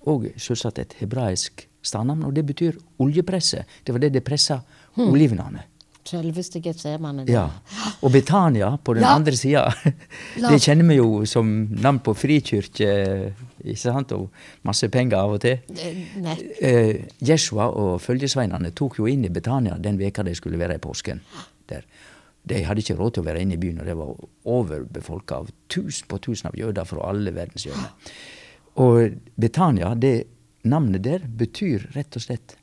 òg 0.05 0.31
selvsagt 0.37 0.79
et 0.79 0.97
hebraisk 0.99 1.67
stadnavn, 1.85 2.25
og 2.27 2.33
det 2.35 2.45
betyr 2.45 2.75
oljepresse. 2.99 3.63
Det 3.85 3.93
var 3.95 3.99
det 4.03 4.13
det 4.13 4.23
pressa 4.25 4.61
olivenene. 4.97 5.63
Selveste 6.05 6.59
Getsemane. 6.61 7.23
Ja. 7.27 7.47
Og 8.05 8.11
Betania 8.13 8.67
på 8.77 8.93
den 8.93 9.01
Ja. 9.03 9.15
andre 9.15 9.33
sida, 9.33 9.63
det 10.37 10.59
kjenner 10.61 10.85
vi 10.91 10.95
jo 10.99 11.25
som 11.25 11.47
navn 11.81 11.97
på 12.05 12.13
frikirke, 12.13 13.33
ikke 13.65 13.79
sant, 13.81 14.11
og 14.13 14.29
masse 14.63 14.85
penger 14.93 15.17
av 15.17 15.33
og 15.33 15.41
til. 15.41 15.57
Eh, 15.73 16.03
Eh, 16.61 17.01
Jeshua 17.25 17.65
og 17.73 17.97
følgesveinene 18.01 18.69
tok 18.77 18.99
jo 18.99 19.07
inn 19.09 19.25
i 19.25 19.29
Betania 19.33 19.77
den 19.81 19.97
veka 19.97 20.23
de 20.23 20.35
skulle 20.35 20.59
være 20.61 20.75
i 20.75 20.83
påsken. 20.83 21.21
der. 21.69 21.81
De 22.47 22.61
hadde 22.63 22.77
ikke 22.83 22.95
råd 22.99 23.13
til 23.15 23.23
å 23.23 23.25
være 23.25 23.41
inne 23.41 23.53
i 23.53 23.57
byen, 23.57 23.79
og 23.79 23.85
det 23.87 23.95
var 23.97 24.13
overbefolka 24.45 25.35
av 25.41 25.49
tusen 25.67 26.05
på 26.07 26.19
tusen 26.21 26.47
av 26.51 26.53
jøder 26.59 26.85
fra 26.85 27.09
alle 27.09 27.31
verdenshjørner. 27.33 27.89
Og 28.77 29.15
Betania, 29.39 29.95
det 29.95 30.27
navnet 30.65 31.03
der, 31.03 31.25
betyr 31.27 31.89
rett 31.95 32.15
og 32.15 32.25
slett 32.25 32.55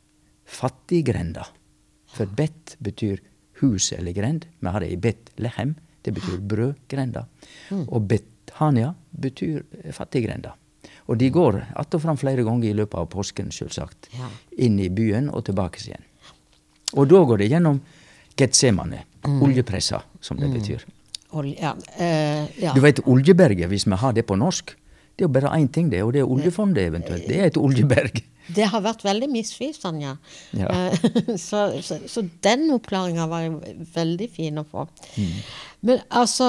fattiggrenda. 0.47 1.47
For 2.13 2.27
Bet 2.27 2.77
betyr 2.79 3.23
hus 3.63 3.93
eller 3.93 4.13
grend. 4.13 4.47
Vi 4.61 4.69
har 4.69 4.81
det 4.85 4.91
i 4.93 4.99
bet 5.01 5.31
lehem. 5.41 5.77
Det 6.03 6.13
betyr 6.15 6.41
brødgrenda. 6.41 7.27
Og 7.87 8.09
Betania 8.09 8.95
betyr 9.11 9.63
fattiggrenda. 9.93 10.57
Og 11.07 11.17
de 11.19 11.29
går 11.31 11.67
att 11.77 11.95
og 11.95 12.03
fram 12.03 12.17
flere 12.17 12.43
ganger 12.43 12.69
i 12.69 12.73
løpet 12.73 12.99
av 12.99 13.07
påsken, 13.07 13.51
selvsagt. 13.51 14.09
Inn 14.59 14.79
i 14.81 14.89
byen 14.89 15.31
og 15.31 15.45
tilbake 15.45 15.79
igjen. 15.83 16.03
Og 16.93 17.09
da 17.09 17.23
går 17.25 17.39
det 17.39 17.49
gjennom 17.49 17.81
Getsemane. 18.37 19.05
Oljepressa, 19.23 20.03
som 20.21 20.37
det 20.37 20.51
betyr. 20.51 20.83
Ja. 20.83 21.77
eh, 21.97 22.63
ja. 22.63 22.73
Du 22.75 22.81
vet, 22.81 23.01
Oljeberget, 23.07 23.69
hvis 23.69 23.87
vi 23.87 23.97
har 23.97 24.13
det 24.13 24.27
på 24.27 24.37
norsk, 24.37 24.75
det 25.13 25.25
er 25.25 25.29
jo 25.29 25.33
bare 25.35 25.55
én 25.59 25.69
ting, 25.73 25.91
det, 25.93 26.03
og 26.03 26.13
det 26.15 26.23
er 26.23 26.31
oljefondet 26.31 26.87
eventuelt. 26.89 27.27
Det 27.29 27.41
er 27.41 27.51
et 27.51 27.59
oljeberg. 27.61 28.23
Det 28.57 28.65
har 28.67 28.83
vært 28.83 29.05
veldig 29.07 29.29
misvisende, 29.31 30.03
ja. 30.03 30.17
Ja. 30.59 30.67
Eh, 30.91 31.37
så, 31.39 31.61
så, 31.81 32.01
så 32.11 32.25
den 32.43 32.65
oppklaringa 32.75 33.29
var 33.31 33.45
veldig 33.95 34.27
fin 34.35 34.59
å 34.59 34.65
få. 34.67 34.83
Men 35.87 36.03
altså, 36.11 36.49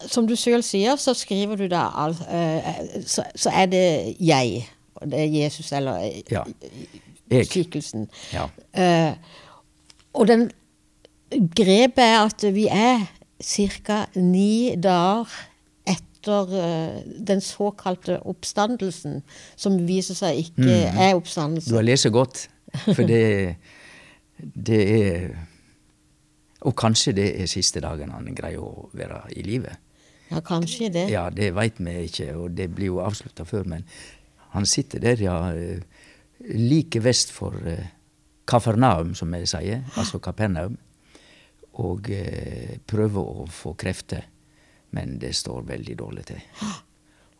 som 0.00 0.26
du 0.26 0.32
sjøl 0.40 0.64
sier, 0.64 0.96
så 0.96 1.12
skriver 1.14 1.60
du 1.60 1.66
da 1.70 1.84
eh, 2.24 2.70
så, 3.04 3.26
så 3.36 3.52
er 3.52 3.68
det 3.70 3.84
jeg. 4.16 4.64
og 4.96 5.12
Det 5.12 5.20
er 5.20 5.36
Jesus, 5.42 5.68
eller 5.76 6.00
eh, 6.08 6.22
Ja. 6.32 6.46
Skikkelsen. 7.30 8.08
Ja. 8.32 8.48
Og 10.18 10.24
den 10.26 10.48
grepet 11.30 12.00
er 12.02 12.24
at 12.24 12.42
vi 12.56 12.64
er 12.66 13.04
ca. 13.44 14.00
ni 14.16 14.74
dager 14.74 15.30
etter 16.20 16.52
eh, 16.52 17.02
den 17.26 17.40
såkalte 17.40 18.20
oppstandelsen, 18.28 19.22
som 19.56 19.78
viser 19.86 20.14
seg 20.14 20.38
ikke 20.44 20.90
er 20.92 21.16
Du 21.66 21.74
har 21.76 21.82
lest 21.82 22.10
godt, 22.12 22.48
for 22.94 23.02
det, 23.02 23.56
det 24.38 24.82
er 24.88 25.36
Og 26.60 26.76
kanskje 26.76 27.12
det 27.12 27.40
er 27.40 27.46
siste 27.46 27.80
dagen 27.80 28.10
han 28.10 28.34
greier 28.36 28.60
å 28.60 28.90
være 28.92 29.32
i 29.32 29.42
live. 29.42 29.70
Ja, 30.30 30.40
kanskje 30.40 30.90
det. 30.92 31.06
Ja, 31.10 31.30
det 31.30 31.54
veit 31.54 31.80
vi 31.80 32.04
ikke, 32.04 32.36
og 32.36 32.50
det 32.52 32.68
blir 32.74 32.92
jo 32.92 33.00
avslutta 33.00 33.46
før, 33.48 33.64
men 33.64 33.86
han 34.52 34.66
sitter 34.66 35.00
der, 35.00 35.22
ja, 35.24 35.54
eh, 35.54 35.80
like 36.52 37.00
vest 37.00 37.32
for 37.32 37.56
eh, 37.64 37.88
Kafarnaum, 38.44 39.14
som 39.14 39.32
vi 39.32 39.46
sier, 39.46 39.86
altså 39.96 40.20
Kapernaum, 40.20 40.76
og 41.80 42.10
prøver 42.90 43.20
å 43.40 43.46
få 43.48 43.72
krefter, 43.78 44.26
men 44.90 45.18
det 45.22 45.34
står 45.38 45.62
veldig 45.68 45.96
dårlig 45.98 46.24
til. 46.30 46.40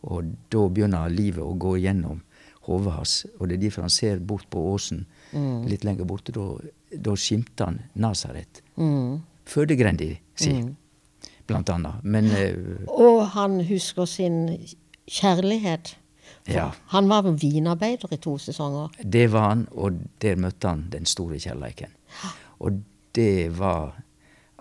Og 0.09 0.35
da 0.53 0.67
begynner 0.69 1.13
livet 1.13 1.45
å 1.45 1.55
gå 1.61 1.77
gjennom 1.83 2.23
hodet 2.69 2.93
hans. 2.97 3.15
Og 3.39 3.49
det 3.49 3.59
er 3.59 3.65
derfor 3.67 3.87
han 3.87 3.93
ser 3.93 4.21
bort 4.21 4.47
på 4.51 4.63
åsen 4.73 5.07
litt 5.69 5.85
lenger 5.85 6.09
borte. 6.09 6.33
Da, 6.33 6.47
da 6.97 7.17
skimter 7.17 7.71
han 7.71 7.81
Nasaret. 7.95 8.63
Mm. 8.77 9.21
Fødegrenda 9.51 10.13
si, 10.39 10.55
blant 11.49 11.73
annet. 11.75 12.05
Men 12.05 12.31
eh, 12.37 12.87
Og 12.89 13.25
han 13.35 13.61
husker 13.67 14.07
sin 14.09 14.45
kjærlighet. 15.11 15.97
Ja. 16.49 16.71
Han 16.95 17.09
var 17.11 17.27
vinarbeider 17.37 18.13
i 18.15 18.17
to 18.23 18.37
sesonger. 18.39 18.95
det 19.03 19.27
var 19.33 19.49
han, 19.49 19.67
og 19.73 19.99
der 20.23 20.39
møtte 20.41 20.69
han 20.69 20.87
den 20.93 21.07
store 21.07 21.39
kjærleiken. 21.43 21.93
Og 22.61 22.81
det 23.15 23.59
var 23.59 23.99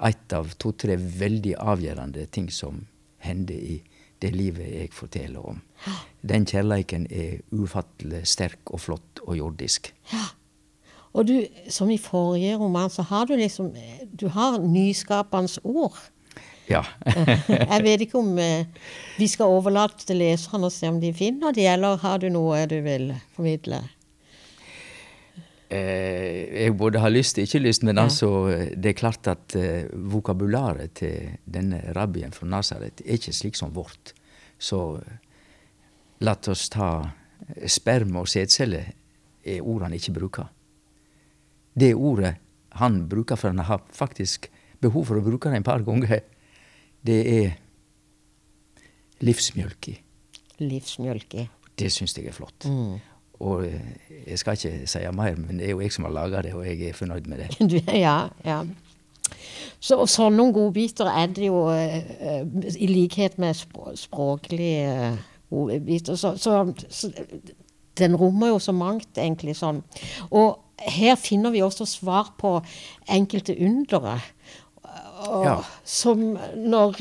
et 0.07 0.35
av 0.35 0.53
to-tre 0.61 0.95
veldig 0.97 1.55
avgjørende 1.59 2.25
ting 2.31 2.49
som 2.53 2.85
hender 3.23 3.55
i 3.55 3.79
det 4.19 4.31
livet 4.35 4.67
jeg 4.67 4.91
forteller 4.95 5.45
om. 5.53 5.61
Den 6.21 6.45
kjærleiken 6.47 7.07
er 7.11 7.39
ufattelig 7.55 8.25
sterk 8.27 8.73
og 8.73 8.83
flott 8.83 9.21
og 9.25 9.37
jordisk. 9.37 9.93
Ja. 10.11 10.27
Og 11.15 11.25
du, 11.25 11.35
som 11.71 11.89
i 11.89 11.97
forrige 11.97 12.57
roman, 12.59 12.91
så 12.93 13.01
har 13.01 13.25
du 13.25 13.33
liksom 13.35 13.71
Du 14.13 14.27
har 14.27 14.59
nyskapende 14.59 15.61
ord. 15.63 15.97
Ja. 16.69 16.83
Jeg 17.73 17.83
vet 17.83 18.01
ikke 18.05 18.19
om 18.19 18.35
eh, 18.37 18.67
vi 19.17 19.27
skal 19.27 19.49
overlate 19.49 20.05
til 20.05 20.19
leserne 20.21 20.69
og 20.69 20.73
se 20.73 20.89
om 20.89 20.99
de 21.01 21.09
finner 21.17 21.55
de, 21.55 21.65
eller 21.65 21.97
har 21.97 22.19
du 22.21 22.29
noe 22.29 22.61
du 22.69 22.77
vil 22.85 23.09
formidle? 23.33 23.81
Eh, 25.69 26.63
jeg 26.63 26.73
både 26.73 26.97
har 26.97 27.11
lyst 27.13 27.37
og 27.37 27.45
ikke 27.45 27.61
lyst, 27.61 27.83
men 27.85 27.99
altså, 28.01 28.49
det 28.73 28.89
er 28.89 28.97
klart 28.97 29.27
at 29.29 29.53
eh, 29.57 29.85
vokabularet 29.93 30.95
til 30.97 31.35
denne 31.45 31.83
rabbien 31.93 32.33
fra 32.33 32.47
Nasaret 32.49 33.03
er 33.05 33.19
ikke 33.19 33.35
slik 33.37 33.59
som 33.59 33.75
vårt. 33.75 34.15
Så 34.57 34.97
eh, 34.97 35.19
la 36.25 36.33
oss 36.33 36.69
ta 36.73 36.89
sperma 36.99 37.67
sperm 37.69 38.17
og 38.19 38.27
sædcelle 38.27 38.81
er 39.45 39.61
ord 39.61 39.85
han 39.85 39.93
ikke 39.93 40.15
bruker. 40.17 40.49
Det 41.79 41.93
ordet 41.95 42.33
han 42.81 43.03
bruker, 43.09 43.37
for 43.37 43.53
han 43.53 43.63
har 43.65 43.85
faktisk 43.93 44.49
behov 44.81 45.05
for 45.05 45.19
å 45.19 45.23
bruke 45.23 45.49
det 45.49 45.61
en 45.61 45.65
par 45.65 45.85
ganger, 45.85 46.19
det 47.05 47.19
er 47.29 47.55
livsmjølki. 49.23 49.95
Livsmjølki. 50.59 51.47
Det 51.79 51.91
syns 51.93 52.17
jeg 52.17 52.27
er 52.27 52.35
flott. 52.35 52.67
Og 53.39 53.65
eh, 53.65 53.81
jeg 54.27 54.39
skal 54.39 54.57
ikke 54.57 54.87
si 54.87 55.01
mer, 55.15 55.35
men 55.39 55.59
det 55.59 55.69
er 55.69 55.73
jo 55.75 55.81
jeg 55.81 55.95
som 55.95 56.07
har 56.07 56.15
laga 56.15 56.43
det, 56.45 56.53
og 56.53 56.65
jeg 56.67 56.89
er 56.89 56.93
fornøyd 56.97 57.27
med 57.31 57.45
det. 57.45 57.83
Ja, 58.05 58.27
ja. 58.45 58.63
Så, 59.79 59.95
og 59.95 60.09
sånne 60.11 60.49
godbiter 60.53 61.07
er 61.07 61.29
det 61.31 61.47
jo, 61.47 61.69
eh, 61.71 62.01
eh, 62.19 62.73
i 62.75 62.87
likhet 62.89 63.37
med 63.39 63.55
spr 63.55 63.93
språklige 63.95 64.89
eh, 64.91 65.21
godbiter, 65.49 66.17
så, 66.19 66.33
så, 66.37 66.65
så 66.89 67.11
den 67.99 68.15
rommer 68.19 68.51
jo 68.53 68.59
så 68.59 68.75
mangt, 68.75 69.11
egentlig 69.17 69.55
sånn. 69.59 69.81
Og 70.31 70.59
her 70.79 71.15
finner 71.19 71.51
vi 71.55 71.63
også 71.63 71.87
svar 71.87 72.33
på 72.39 72.57
enkelte 73.07 73.55
undere. 73.55 74.19
Og, 75.27 75.45
Ja. 75.45 75.57
Som 75.83 76.37
når 76.55 76.99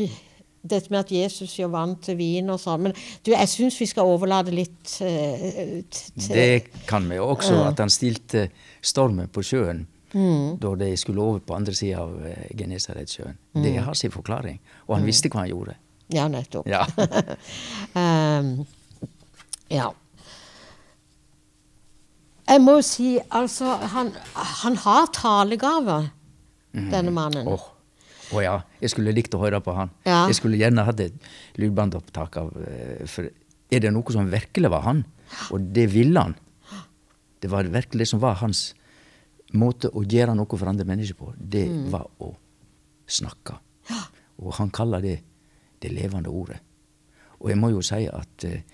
dette 0.62 0.90
med 0.90 1.00
at 1.00 1.12
Jesus 1.12 1.54
gjør 1.58 1.70
vann 1.72 1.94
til 2.02 2.18
vin 2.18 2.50
og 2.50 2.58
sånn. 2.62 2.88
Men 2.88 2.96
du, 3.24 3.32
jeg 3.34 3.50
syns 3.50 3.78
vi 3.80 3.88
skal 3.90 4.08
overlate 4.10 4.54
litt 4.54 4.96
uh, 5.04 5.78
til 5.86 6.34
Det 6.34 6.84
kan 6.88 7.06
vi 7.08 7.20
jo 7.20 7.28
også, 7.34 7.60
at 7.68 7.82
han 7.82 7.92
stilte 7.92 8.48
stormen 8.82 9.30
på 9.32 9.44
sjøen 9.46 9.86
da 10.08 10.70
de 10.80 10.96
skulle 10.96 11.20
over 11.20 11.40
på 11.44 11.52
andre 11.52 11.74
sida 11.76 12.00
av 12.00 12.14
Genesaretsjøen. 12.56 13.36
Mm. 13.52 13.62
Det 13.62 13.72
har 13.76 13.94
sin 13.94 14.10
forklaring. 14.10 14.56
Og 14.86 14.96
han 14.96 15.04
visste 15.04 15.28
hva 15.28 15.42
han 15.42 15.50
gjorde. 15.50 15.74
Ja, 16.08 16.24
nettopp. 16.32 16.64
Ja. 16.68 16.86
um, 17.92 18.54
ja. 19.78 19.90
Jeg 22.48 22.62
må 22.64 22.78
jo 22.78 22.84
si, 22.88 23.18
altså 23.28 23.74
Han, 23.92 24.14
han 24.32 24.76
har 24.80 25.10
talegave, 25.12 25.98
denne 26.72 27.12
mannen. 27.12 27.48
Åh 27.52 27.74
Å 28.34 28.42
ja. 28.44 28.56
Jeg 28.82 28.92
skulle 28.92 29.14
likt 29.16 29.34
å 29.36 29.40
høre 29.42 29.60
på 29.64 29.74
han. 29.76 29.92
Ja. 30.06 30.24
Jeg 30.28 30.36
skulle 30.38 30.58
gjerne 30.60 30.84
hatt 30.84 31.00
et 31.00 31.28
lydbandopptak 31.60 32.36
av 32.40 32.50
eh, 32.64 33.06
For 33.08 33.28
er 33.28 33.84
det 33.84 33.92
noe 33.92 34.14
som 34.14 34.28
virkelig 34.32 34.70
var 34.72 34.84
han, 34.86 35.04
og 35.52 35.70
det 35.76 35.90
ville 35.92 36.20
han 36.24 36.36
Det 37.38 37.50
var 37.52 37.68
virkelig 37.68 38.06
det 38.06 38.10
som 38.10 38.20
var 38.20 38.38
hans 38.40 38.72
måte 39.54 39.90
å 39.96 40.02
gjøre 40.04 40.34
noe 40.36 40.58
for 40.58 40.68
andre 40.68 40.84
mennesker 40.88 41.16
på. 41.16 41.32
Det 41.38 41.64
var 41.92 42.08
å 42.20 42.32
snakke. 43.08 43.54
Og 44.42 44.52
han 44.58 44.72
kaller 44.74 45.04
det 45.04 45.18
det 45.78 45.92
levende 45.94 46.28
ordet. 46.28 46.58
Og 47.38 47.52
jeg 47.52 47.58
må 47.60 47.70
jo 47.70 47.82
si 47.86 48.02
at 48.10 48.44
eh, 48.48 48.64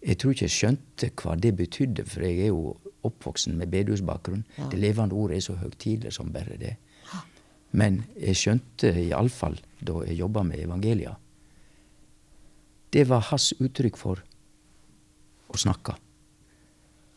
jeg 0.00 0.18
tror 0.20 0.34
ikke 0.34 0.46
jeg 0.46 0.54
skjønte 0.56 1.08
hva 1.20 1.36
det 1.40 1.54
betydde, 1.56 2.04
for 2.08 2.24
jeg 2.24 2.46
er 2.46 2.52
jo 2.52 2.74
oppvoksen 3.08 3.56
med 3.56 3.70
bedehusbakgrunn. 3.72 4.44
Det 4.72 4.78
levende 4.80 5.16
ordet 5.16 5.38
er 5.38 5.46
så 5.46 5.56
høytidelig 5.60 6.12
som 6.16 6.32
bare 6.32 6.56
det. 6.60 6.74
Men 7.70 8.02
jeg 8.18 8.38
skjønte 8.38 8.90
iallfall 9.04 9.58
da 9.80 10.02
jeg 10.08 10.18
jobba 10.18 10.42
med 10.46 10.62
evangelia, 10.64 11.14
det 12.90 13.04
var 13.06 13.22
hans 13.28 13.52
uttrykk 13.62 13.98
for 13.98 14.22
å 15.50 15.58
snakke. 15.58 15.94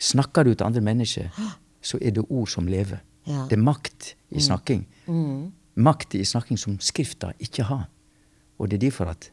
Snakker 0.03 0.45
du 0.45 0.53
til 0.53 0.67
andre 0.67 0.83
mennesker, 0.85 1.31
så 1.81 1.97
er 2.01 2.13
det 2.13 2.25
ord 2.29 2.51
som 2.51 2.67
lever. 2.69 3.01
Ja. 3.25 3.45
Det 3.49 3.57
er 3.57 3.63
makt 3.63 4.13
i 4.35 4.43
snakking. 4.43 4.85
Makt 5.73 6.15
i 6.19 6.25
snakking 6.27 6.59
som 6.59 6.77
Skrifta 6.83 7.31
ikke 7.41 7.65
har. 7.69 7.87
Og 8.59 8.69
det 8.69 8.77
er 8.77 8.85
derfor 8.89 9.13
at 9.13 9.31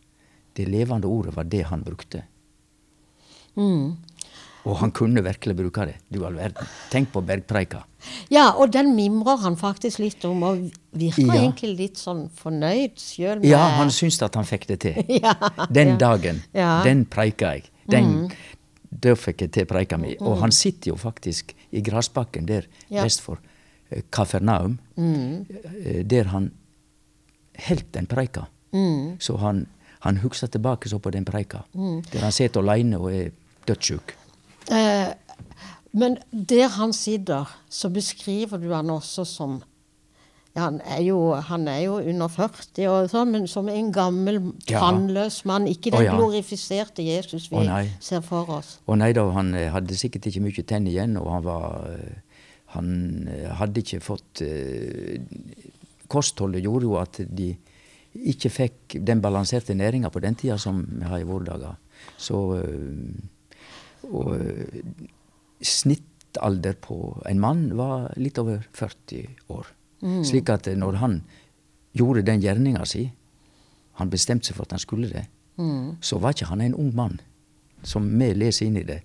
det 0.57 0.69
levende 0.71 1.11
ordet 1.11 1.35
var 1.37 1.49
det 1.51 1.67
han 1.69 1.85
brukte. 1.85 2.25
Og 4.69 4.77
han 4.83 4.91
kunne 4.93 5.23
virkelig 5.25 5.57
bruke 5.57 5.87
det. 5.89 5.95
Du 6.13 6.25
all 6.27 6.35
verden. 6.37 6.67
Tenk 6.91 7.09
på 7.13 7.21
bergpreika. 7.25 7.79
Ja, 8.31 8.51
og 8.57 8.73
den 8.73 8.95
mimrer 8.97 9.37
han 9.43 9.57
faktisk 9.57 9.99
litt 9.99 10.25
om, 10.25 10.43
og 10.43 10.71
virker 10.93 11.27
Ja. 11.27 11.35
egentlig 11.43 11.77
litt 11.79 11.97
sånn 12.01 12.29
fornøyd 12.31 12.97
sjøl 13.01 13.41
med 13.41 13.49
Ja, 13.51 13.59
han 13.79 13.89
syntes 13.91 14.23
at 14.23 14.35
han 14.35 14.45
fikk 14.45 14.67
det 14.67 14.81
til. 14.81 14.95
Ja, 15.23 15.35
Den 15.71 15.97
dagen, 15.99 16.43
Ja. 16.55 16.81
Mm. 16.81 16.85
den 16.85 17.05
preika 17.07 17.55
jeg. 17.55 17.71
Den, 17.89 18.31
Da 18.93 19.15
fikk 19.15 19.41
jeg 19.43 19.53
til 19.53 19.67
preika 19.67 19.97
mi. 19.97 20.17
Og 20.21 20.39
han 20.41 20.51
sitter 20.51 20.91
jo 20.91 20.97
faktisk 20.97 21.53
i 21.73 21.81
grasbakken 21.81 22.47
der 22.47 22.63
Ja. 22.91 23.03
vest 23.05 23.21
for 23.23 23.39
eh, 23.91 24.03
Kafernaum, 24.13 24.79
Mm. 24.97 25.47
eh, 25.85 26.03
der 26.03 26.25
han 26.25 26.51
holdt 27.69 27.93
den 27.95 28.07
preika. 28.07 28.47
Mm. 28.73 29.17
Så 29.21 29.37
han, 29.39 29.67
han 30.01 30.17
husker 30.19 30.47
tilbake 30.49 30.89
så 30.89 30.99
på 30.99 31.11
den 31.11 31.25
preika, 31.25 31.63
der 31.75 32.21
han 32.21 32.33
sitter 32.33 32.61
aleine 32.61 32.99
og 32.99 33.13
er 33.15 33.31
dødssjuk. 33.67 34.15
Eh, 34.69 35.09
men 35.93 36.19
der 36.31 36.69
han 36.77 36.93
sitter, 36.95 37.51
så 37.69 37.91
beskriver 37.91 38.61
du 38.63 38.71
han 38.75 38.91
også 38.91 39.25
som 39.27 39.61
ja, 40.51 40.65
han, 40.65 40.81
er 40.83 41.03
jo, 41.07 41.19
han 41.47 41.69
er 41.71 41.79
jo 41.85 41.99
under 42.01 42.31
40, 42.31 42.87
og 42.91 43.11
sånn, 43.13 43.31
men 43.37 43.45
som 43.51 43.69
en 43.71 43.93
gammel, 43.95 44.41
tannløs 44.67 45.45
mann. 45.47 45.69
Ikke 45.71 45.93
Å, 45.93 45.99
den 45.99 46.09
ja. 46.09 46.17
glorifiserte 46.19 47.05
Jesus 47.07 47.47
vi 47.53 47.63
oh, 47.63 47.93
ser 48.03 48.25
for 48.27 48.51
oss. 48.59 48.73
Og 48.91 48.99
nei 48.99 49.13
da, 49.15 49.29
han 49.37 49.55
eh, 49.55 49.69
hadde 49.71 49.99
sikkert 49.99 50.27
ikke 50.31 50.43
mye 50.43 50.65
tenn 50.67 50.89
igjen, 50.91 51.15
og 51.21 51.31
han 51.37 51.47
var 51.47 51.87
eh, 51.93 52.19
Han 52.71 53.27
hadde 53.59 53.83
ikke 53.83 53.99
fått 53.99 54.45
Kostholdet 56.11 56.63
gjorde 56.63 56.87
jo 56.87 56.93
at 57.01 57.19
de 57.27 57.49
ikke 58.31 58.51
fikk 58.51 58.95
den 59.07 59.19
balanserte 59.23 59.75
næringa 59.75 60.11
på 60.15 60.23
den 60.23 60.37
tida 60.39 60.55
som 60.59 60.79
vi 60.87 61.03
har 61.03 61.19
i 61.19 61.27
våre 61.27 61.49
dager. 61.49 61.75
Så 62.15 62.39
Og 64.09 64.35
eh, 64.41 64.83
snittalder 65.61 66.77
på 66.81 66.97
en 67.29 67.41
mann 67.41 67.67
var 67.77 68.11
litt 68.17 68.39
over 68.41 68.63
40 68.73 69.27
år. 69.53 69.67
Slik 70.25 70.49
at 70.49 70.69
eh, 70.71 70.79
når 70.79 71.01
han 71.03 71.19
gjorde 71.97 72.23
den 72.25 72.41
gjerninga 72.41 72.87
si, 72.89 73.05
han 74.01 74.11
bestemte 74.13 74.49
seg 74.49 74.57
for 74.57 74.69
at 74.69 74.77
han 74.79 74.83
skulle 74.83 75.11
det, 75.11 75.27
så 76.01 76.17
var 76.23 76.33
ikke 76.33 76.47
han 76.49 76.63
en 76.65 76.75
ung 76.79 76.95
mann, 76.97 77.19
som 77.85 78.07
vi 78.19 78.31
leser 78.33 78.71
inn 78.71 78.79
i 78.81 78.85
det, 78.89 79.03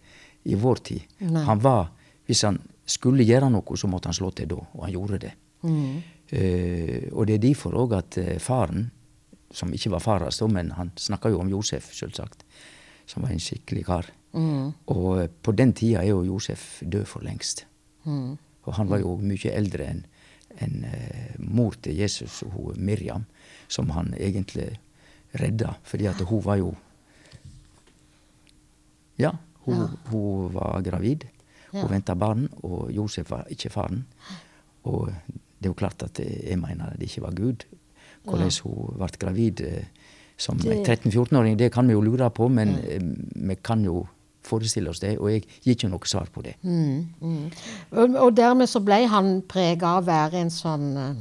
i 0.48 0.56
vår 0.56 0.80
tid. 0.88 1.02
Nei. 1.20 1.42
Han 1.44 1.60
var, 1.60 1.90
Hvis 2.26 2.42
han 2.48 2.56
skulle 2.86 3.26
gjøre 3.28 3.50
noe, 3.52 3.76
så 3.78 3.90
måtte 3.92 4.08
han 4.08 4.16
slå 4.16 4.32
til 4.32 4.48
da, 4.48 4.56
og 4.56 4.86
han 4.86 4.94
gjorde 4.94 5.20
det. 5.20 5.34
Eh, 5.66 7.10
og 7.12 7.28
det 7.28 7.36
er 7.36 7.44
derfor 7.44 7.76
òg 7.76 7.98
at 7.98 8.18
faren, 8.40 8.88
som 9.52 9.74
ikke 9.74 9.92
var 9.92 10.00
far 10.00 10.24
hans 10.24 10.42
men 10.50 10.72
han 10.72 10.92
snakka 10.96 11.30
jo 11.30 11.42
om 11.44 11.50
Josef, 11.50 11.92
selvsagt, 11.94 12.46
som 13.06 13.22
var 13.24 13.32
en 13.36 13.40
skikkelig 13.40 13.86
kar. 13.86 14.10
Og 14.92 15.22
eh, 15.22 15.30
på 15.42 15.52
den 15.56 15.74
tida 15.74 16.02
er 16.04 16.10
jo 16.12 16.24
Josef 16.28 16.82
død 16.84 17.06
for 17.08 17.24
lengst. 17.24 17.66
Og 18.66 18.74
han 18.78 18.90
var 18.90 19.00
jo 19.02 19.16
mye 19.22 19.52
eldre 19.54 19.88
enn 19.90 20.04
en, 20.62 20.86
eh, 20.88 21.36
mor 21.40 21.76
til 21.82 21.98
Jesus, 21.98 22.44
hun 22.48 22.76
Miriam, 22.78 23.26
som 23.68 23.90
han 23.92 24.14
egentlig 24.18 24.78
redda, 25.36 25.76
fordi 25.84 26.06
at 26.08 26.22
hun 26.22 26.44
var 26.46 26.56
jo 26.62 26.76
Ja, 29.18 29.32
hun, 29.64 29.98
hun 30.12 30.54
var 30.54 30.82
gravid. 30.84 31.24
Hun 31.72 31.90
venta 31.90 32.16
barn, 32.16 32.50
og 32.64 32.92
Josef 32.92 33.30
var 33.32 33.46
ikke 33.50 33.70
faren. 33.70 34.06
Og 34.84 35.08
det 35.60 35.66
er 35.66 35.72
jo 35.72 35.74
klart 35.74 36.04
at 36.04 36.20
jeg 36.20 36.60
mener 36.60 36.96
det 37.00 37.08
ikke 37.10 37.22
var 37.22 37.36
Gud. 37.36 37.64
Hvordan 38.24 38.52
hun 38.64 38.98
ble 38.98 39.08
gravid, 39.20 39.62
eh, 39.62 39.86
som 40.38 40.58
13-14-åring, 40.60 41.56
det 41.60 41.72
kan 41.72 41.88
vi 41.88 41.94
jo 41.94 42.02
lure 42.02 42.30
på, 42.30 42.48
men 42.48 42.76
vi 43.36 43.56
kan 43.64 43.84
jo 43.86 44.06
forestille 44.46 44.90
oss 44.92 45.02
det. 45.04 45.16
Og 45.20 45.30
jeg 45.32 45.44
gir 45.64 45.76
ikke 45.76 45.90
noe 45.92 46.08
svar 46.10 46.30
på 46.34 46.44
det. 46.46 46.56
Og, 47.92 48.16
og 48.16 48.36
dermed 48.38 48.70
så 48.72 48.82
ble 48.86 49.02
han 49.12 49.40
prega 49.50 49.96
av 49.98 50.04
å 50.04 50.08
være 50.10 50.42
en 50.46 50.52
sånn 50.54 50.86
eh, 50.98 51.16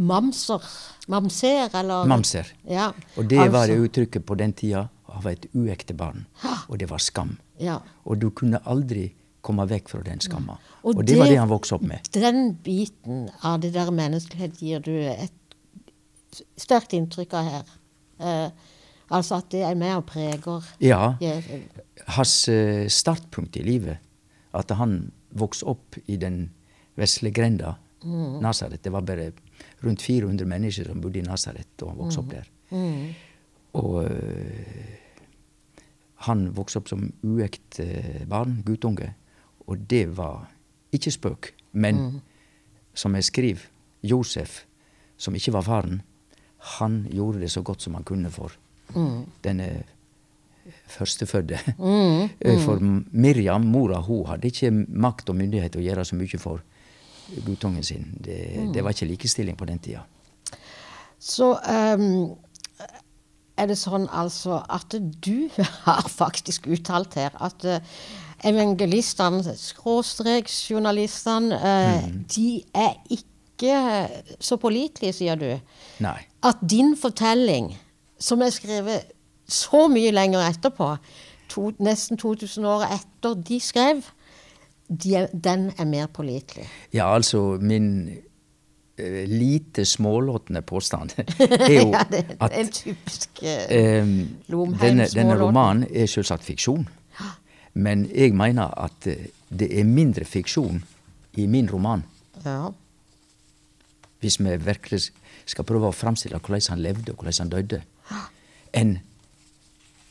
mamser. 0.00 0.64
Mamser, 1.10 1.68
eller 1.74 2.06
Mamser. 2.10 2.50
Ja, 2.70 2.90
Og 3.18 3.26
det 3.30 3.38
var 3.50 3.64
altså. 3.64 3.74
det 3.74 3.88
uttrykket 3.88 4.26
på 4.28 4.36
den 4.38 4.52
tida 4.54 4.88
av 5.10 5.26
et 5.26 5.46
uekte 5.58 5.94
barn. 5.98 6.26
Og 6.68 6.78
det 6.78 6.86
var 6.90 7.02
skam. 7.02 7.36
Ja. 7.60 7.80
Og 8.06 8.20
du 8.22 8.28
kunne 8.30 8.60
aldri 8.70 9.08
komme 9.44 9.64
vekk 9.66 9.88
fra 9.88 10.02
den 10.06 10.20
skamma. 10.22 10.58
Og 10.84 10.94
Og, 11.00 11.04
det, 11.06 11.16
var 11.18 11.24
det- 11.26 11.32
det 11.34 11.38
han 11.40 11.48
vokste 11.50 11.74
opp 11.78 11.82
med. 11.82 12.06
Den 12.12 12.52
biten 12.64 13.28
av 13.42 13.60
det 13.60 13.72
der 13.74 13.90
menneskelighet 13.90 14.60
gir 14.62 14.80
du 14.84 14.92
et 15.10 15.32
sterkt 16.60 16.92
inntrykk 16.94 17.34
av 17.34 17.44
her. 17.50 17.64
Eh, 18.20 18.50
altså 19.10 19.38
at 19.40 19.50
det 19.52 19.62
er 19.66 19.74
med 19.78 19.94
og 19.96 20.06
preger 20.06 20.64
Ja. 20.80 21.14
Hans 22.16 22.48
eh, 22.48 22.86
startpunkt 22.88 23.56
i 23.56 23.62
livet, 23.66 23.98
at 24.54 24.70
han 24.70 25.12
vokste 25.30 25.66
opp 25.70 25.96
i 26.06 26.16
den 26.16 26.50
vesle 26.98 27.30
grenda, 27.30 27.74
Nasaret. 28.40 28.80
Det 28.82 28.92
var 28.92 29.02
bare 29.04 29.32
rundt 29.84 30.02
400 30.02 30.46
mennesker 30.48 30.86
som 30.88 31.00
bodde 31.04 31.18
i 31.20 31.22
Nasaret 31.26 31.68
da 31.76 31.90
han 31.90 31.98
vokste 32.00 32.22
opp 32.22 32.30
der. 32.32 32.46
Og 33.76 34.04
eh, 34.06 34.96
han 36.26 36.46
vokste 36.56 36.80
opp 36.80 36.88
som 36.88 37.04
uekt 37.24 37.80
eh, 37.84 38.22
barn, 38.28 38.62
guttunge, 38.66 39.12
og 39.66 39.84
det 39.90 40.06
var 40.16 40.48
ikke 40.92 41.12
spøk. 41.12 41.50
Men 41.72 42.20
som 42.94 43.14
jeg 43.14 43.24
skriver, 43.28 43.68
Josef, 44.02 44.64
som 45.20 45.34
ikke 45.36 45.52
var 45.52 45.62
faren, 45.68 46.00
han 46.80 47.02
gjorde 47.12 47.40
det 47.44 47.50
så 47.52 47.62
godt 47.62 47.82
som 47.84 47.94
han 47.94 48.04
kunne 48.04 48.30
for 48.32 48.56
denne 49.44 49.70
førstefødte. 50.90 51.58
Eh, 52.38 52.58
For 52.66 52.78
Miriam, 53.10 53.64
mora, 53.64 54.00
hun 54.00 54.26
hadde 54.26 54.50
ikke 54.50 54.70
makt 54.88 55.30
og 55.30 55.38
myndighet 55.40 55.74
til 55.74 55.82
å 55.82 55.88
gjøre 55.88 56.04
så 56.04 56.18
mye 56.18 56.40
for 56.40 56.62
guttungen 57.46 57.84
sin. 57.86 58.08
Det, 58.18 58.40
det 58.74 58.84
var 58.84 58.94
ikke 58.94 59.10
likestilling 59.12 59.58
på 59.58 59.68
den 59.68 59.78
tida. 59.82 60.02
Så 61.20 61.52
um, 61.52 62.32
er 63.60 63.68
det 63.68 63.76
sånn 63.78 64.08
altså 64.08 64.62
at 64.72 64.96
du 64.96 65.50
har 65.86 66.08
faktisk 66.08 66.70
uttalt 66.72 67.18
her 67.20 67.36
at 67.38 67.66
eh, 67.68 67.84
evangelistene, 68.48 69.54
skråstrek 69.56 70.48
journalistene, 70.48 71.58
mm. 71.60 72.22
de 72.32 72.62
er 72.72 72.96
ikke 73.12 73.74
så 74.40 74.56
pålitelige, 74.56 75.12
sier 75.18 75.36
du. 75.36 75.50
Nei. 76.00 76.16
At 76.48 76.62
din 76.64 76.94
fortelling, 76.96 77.74
som 78.20 78.42
er 78.44 78.52
skrevet 78.54 79.12
så 79.50 79.86
mye 79.90 80.12
lenger 80.14 80.44
etterpå, 80.46 80.94
to, 81.50 81.70
nesten 81.82 82.20
2000 82.20 82.66
år 82.70 82.86
etter 82.86 83.36
de 83.48 83.60
skrev, 83.62 84.04
de 84.88 85.26
den 85.32 85.70
er 85.78 85.86
mer 85.86 86.06
pålitelig. 86.06 86.66
Ja, 86.92 87.08
altså 87.14 87.58
min 87.60 88.10
uh, 89.00 89.24
lite 89.26 89.84
smålåtne 89.84 90.62
påstand 90.62 91.14
er 91.38 91.74
jo 91.74 91.90
Ja, 91.96 92.04
det 92.10 92.36
at 92.40 92.56
en 92.58 92.72
typisk 92.74 93.42
uh, 93.42 94.02
um, 94.02 94.74
denne, 94.80 95.06
denne 95.14 95.38
romanen 95.40 95.86
er 95.90 96.10
selvsagt 96.10 96.44
fiksjon. 96.44 96.88
Men 97.74 98.08
jeg 98.10 98.34
mener 98.34 98.72
at 98.82 99.06
eh, 99.06 99.28
det 99.48 99.68
er 99.78 99.86
mindre 99.86 100.24
fiksjon 100.24 100.82
i 101.38 101.46
min 101.46 101.70
roman, 101.70 102.02
ja. 102.44 102.70
hvis 104.20 104.40
vi 104.40 104.56
virkelig 104.58 105.12
skal 105.46 105.64
prøve 105.64 105.90
å 105.90 105.94
framstille 105.94 106.38
hvordan 106.38 106.74
han 106.74 106.82
levde 106.82 107.12
og 107.12 107.22
hvordan 107.22 107.44
han 107.44 107.52
døde, 107.54 107.82
enn 108.72 108.98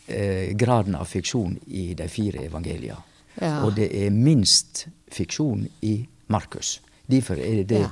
eh, 0.07 0.55
graden 0.57 0.95
av 0.95 1.05
fiksjon 1.09 1.57
i 1.67 1.93
de 1.97 2.07
fire 2.11 2.43
evangelia. 2.45 2.97
Ja. 3.39 3.63
Og 3.63 3.75
det 3.77 3.89
er 3.95 4.11
minst 4.11 4.87
fiksjon 5.13 5.67
i 5.85 6.01
Markus. 6.27 6.79
Derfor 7.09 7.39
er 7.39 7.63
det 7.63 7.67
det 7.75 7.81
Ja. 7.85 7.89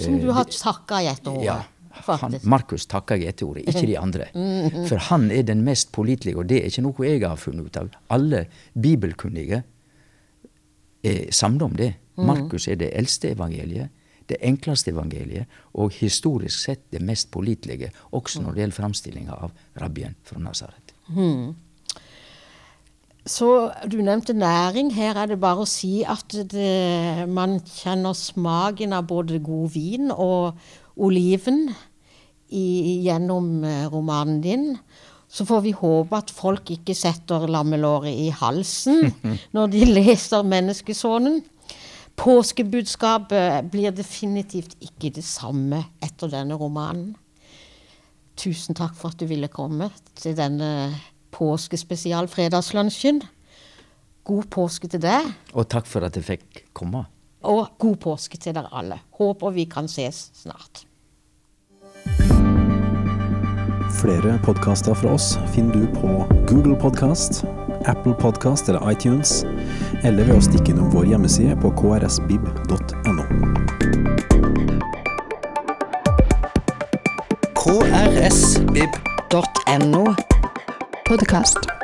Som 0.00 0.20
du 0.20 0.30
har 0.32 0.44
takka 0.48 1.02
i 1.02 1.06
et 1.10 1.26
år. 1.28 1.42
Ja. 1.44 1.62
Markus 2.48 2.86
takker 2.88 3.16
jeg 3.20 3.34
etter 3.34 3.46
ordet, 3.46 3.66
ikke 3.68 3.86
de 3.86 3.96
andre. 4.06 4.28
For 4.88 4.96
han 5.10 5.30
er 5.30 5.42
den 5.42 5.60
mest 5.66 5.92
pålitelige, 5.92 6.38
og 6.38 6.48
det 6.48 6.62
er 6.62 6.70
ikke 6.70 6.84
noe 6.86 7.04
jeg 7.06 7.20
har 7.26 7.36
funnet 7.36 7.66
ut 7.66 7.76
av. 7.76 7.90
Alle 8.08 8.46
bibelkunnige 8.72 9.62
er 11.04 11.26
samlet 11.30 11.62
om 11.62 11.76
det. 11.76 11.90
Markus 12.16 12.68
er 12.68 12.78
det 12.80 12.90
eldste 12.96 13.32
evangeliet, 13.32 13.88
det 14.28 14.38
enkleste 14.44 14.92
evangeliet, 14.92 15.50
og 15.74 15.92
historisk 15.98 16.58
sett 16.58 16.86
det 16.92 17.02
mest 17.02 17.30
pålitelige, 17.34 17.90
også 18.12 18.42
når 18.42 18.52
det 18.54 18.64
gjelder 18.64 18.78
framstillinga 18.78 19.36
av 19.46 19.52
rabbien 19.80 20.16
fra 20.24 20.40
Nasaret. 20.42 20.94
Så 23.22 23.70
du 23.86 24.00
nevnte 24.02 24.34
næring. 24.34 24.90
Her 24.94 25.20
er 25.22 25.30
det 25.30 25.38
bare 25.42 25.62
å 25.62 25.68
si 25.68 26.02
at 26.02 26.34
det, 26.50 27.28
man 27.30 27.60
kjenner 27.62 28.16
smaken 28.18 28.96
av 28.96 29.06
både 29.06 29.38
god 29.42 29.70
vin 29.76 30.10
og 30.10 30.58
oliven 30.98 31.68
i, 32.50 32.98
gjennom 33.06 33.62
eh, 33.64 33.86
romanen 33.92 34.40
din. 34.42 34.66
Så 35.32 35.46
får 35.48 35.62
vi 35.64 35.72
håpe 35.72 36.18
at 36.18 36.34
folk 36.34 36.74
ikke 36.74 36.96
setter 36.98 37.46
lammelåret 37.48 38.10
i 38.10 38.28
halsen 38.34 39.14
når 39.54 39.72
de 39.72 39.86
leser 39.86 40.42
'Menneskesonen'. 40.42 41.40
Påskebudskapet 42.22 43.66
blir 43.72 43.90
definitivt 43.90 44.76
ikke 44.78 45.10
det 45.16 45.24
samme 45.26 45.80
etter 46.02 46.30
denne 46.30 46.54
romanen. 46.54 47.16
Tusen 48.38 48.78
takk 48.78 48.94
for 48.94 49.10
at 49.10 49.18
du 49.18 49.26
ville 49.26 49.50
komme 49.50 49.88
til 50.18 50.36
denne 50.38 50.92
påskespesial 51.34 52.28
fredagslunsjen. 52.30 53.18
God 54.22 54.46
påske 54.54 54.86
til 54.88 55.02
deg, 55.02 55.32
Og 55.52 55.66
takk 55.68 55.86
for 55.90 56.06
at 56.06 56.14
jeg 56.16 56.24
fikk 56.24 56.64
komme. 56.72 57.06
og 57.42 57.66
god 57.78 57.96
påske 57.96 58.38
til 58.38 58.54
dere 58.54 58.70
alle. 58.70 59.00
Håper 59.18 59.50
vi 59.50 59.64
kan 59.64 59.88
ses 59.88 60.30
snart. 60.34 60.86
Flere 63.98 64.38
podkaster 64.44 64.94
fra 64.94 65.14
oss 65.14 65.34
finner 65.54 65.74
du 65.74 65.86
på 66.00 66.08
Google 66.46 66.76
Podkast, 66.78 67.44
Apple 67.86 68.14
Podkast 68.14 68.68
eller 68.68 68.90
iTunes, 68.90 69.44
eller 70.02 70.24
ved 70.26 70.36
å 70.36 70.42
stikke 70.42 70.72
innom 70.72 70.90
vår 70.92 71.04
hjemmeside 71.12 71.56
på 71.62 71.70
krsbib.no. 71.78 73.24
krsbib.no. 77.62 79.24
Podkast. 81.06 81.81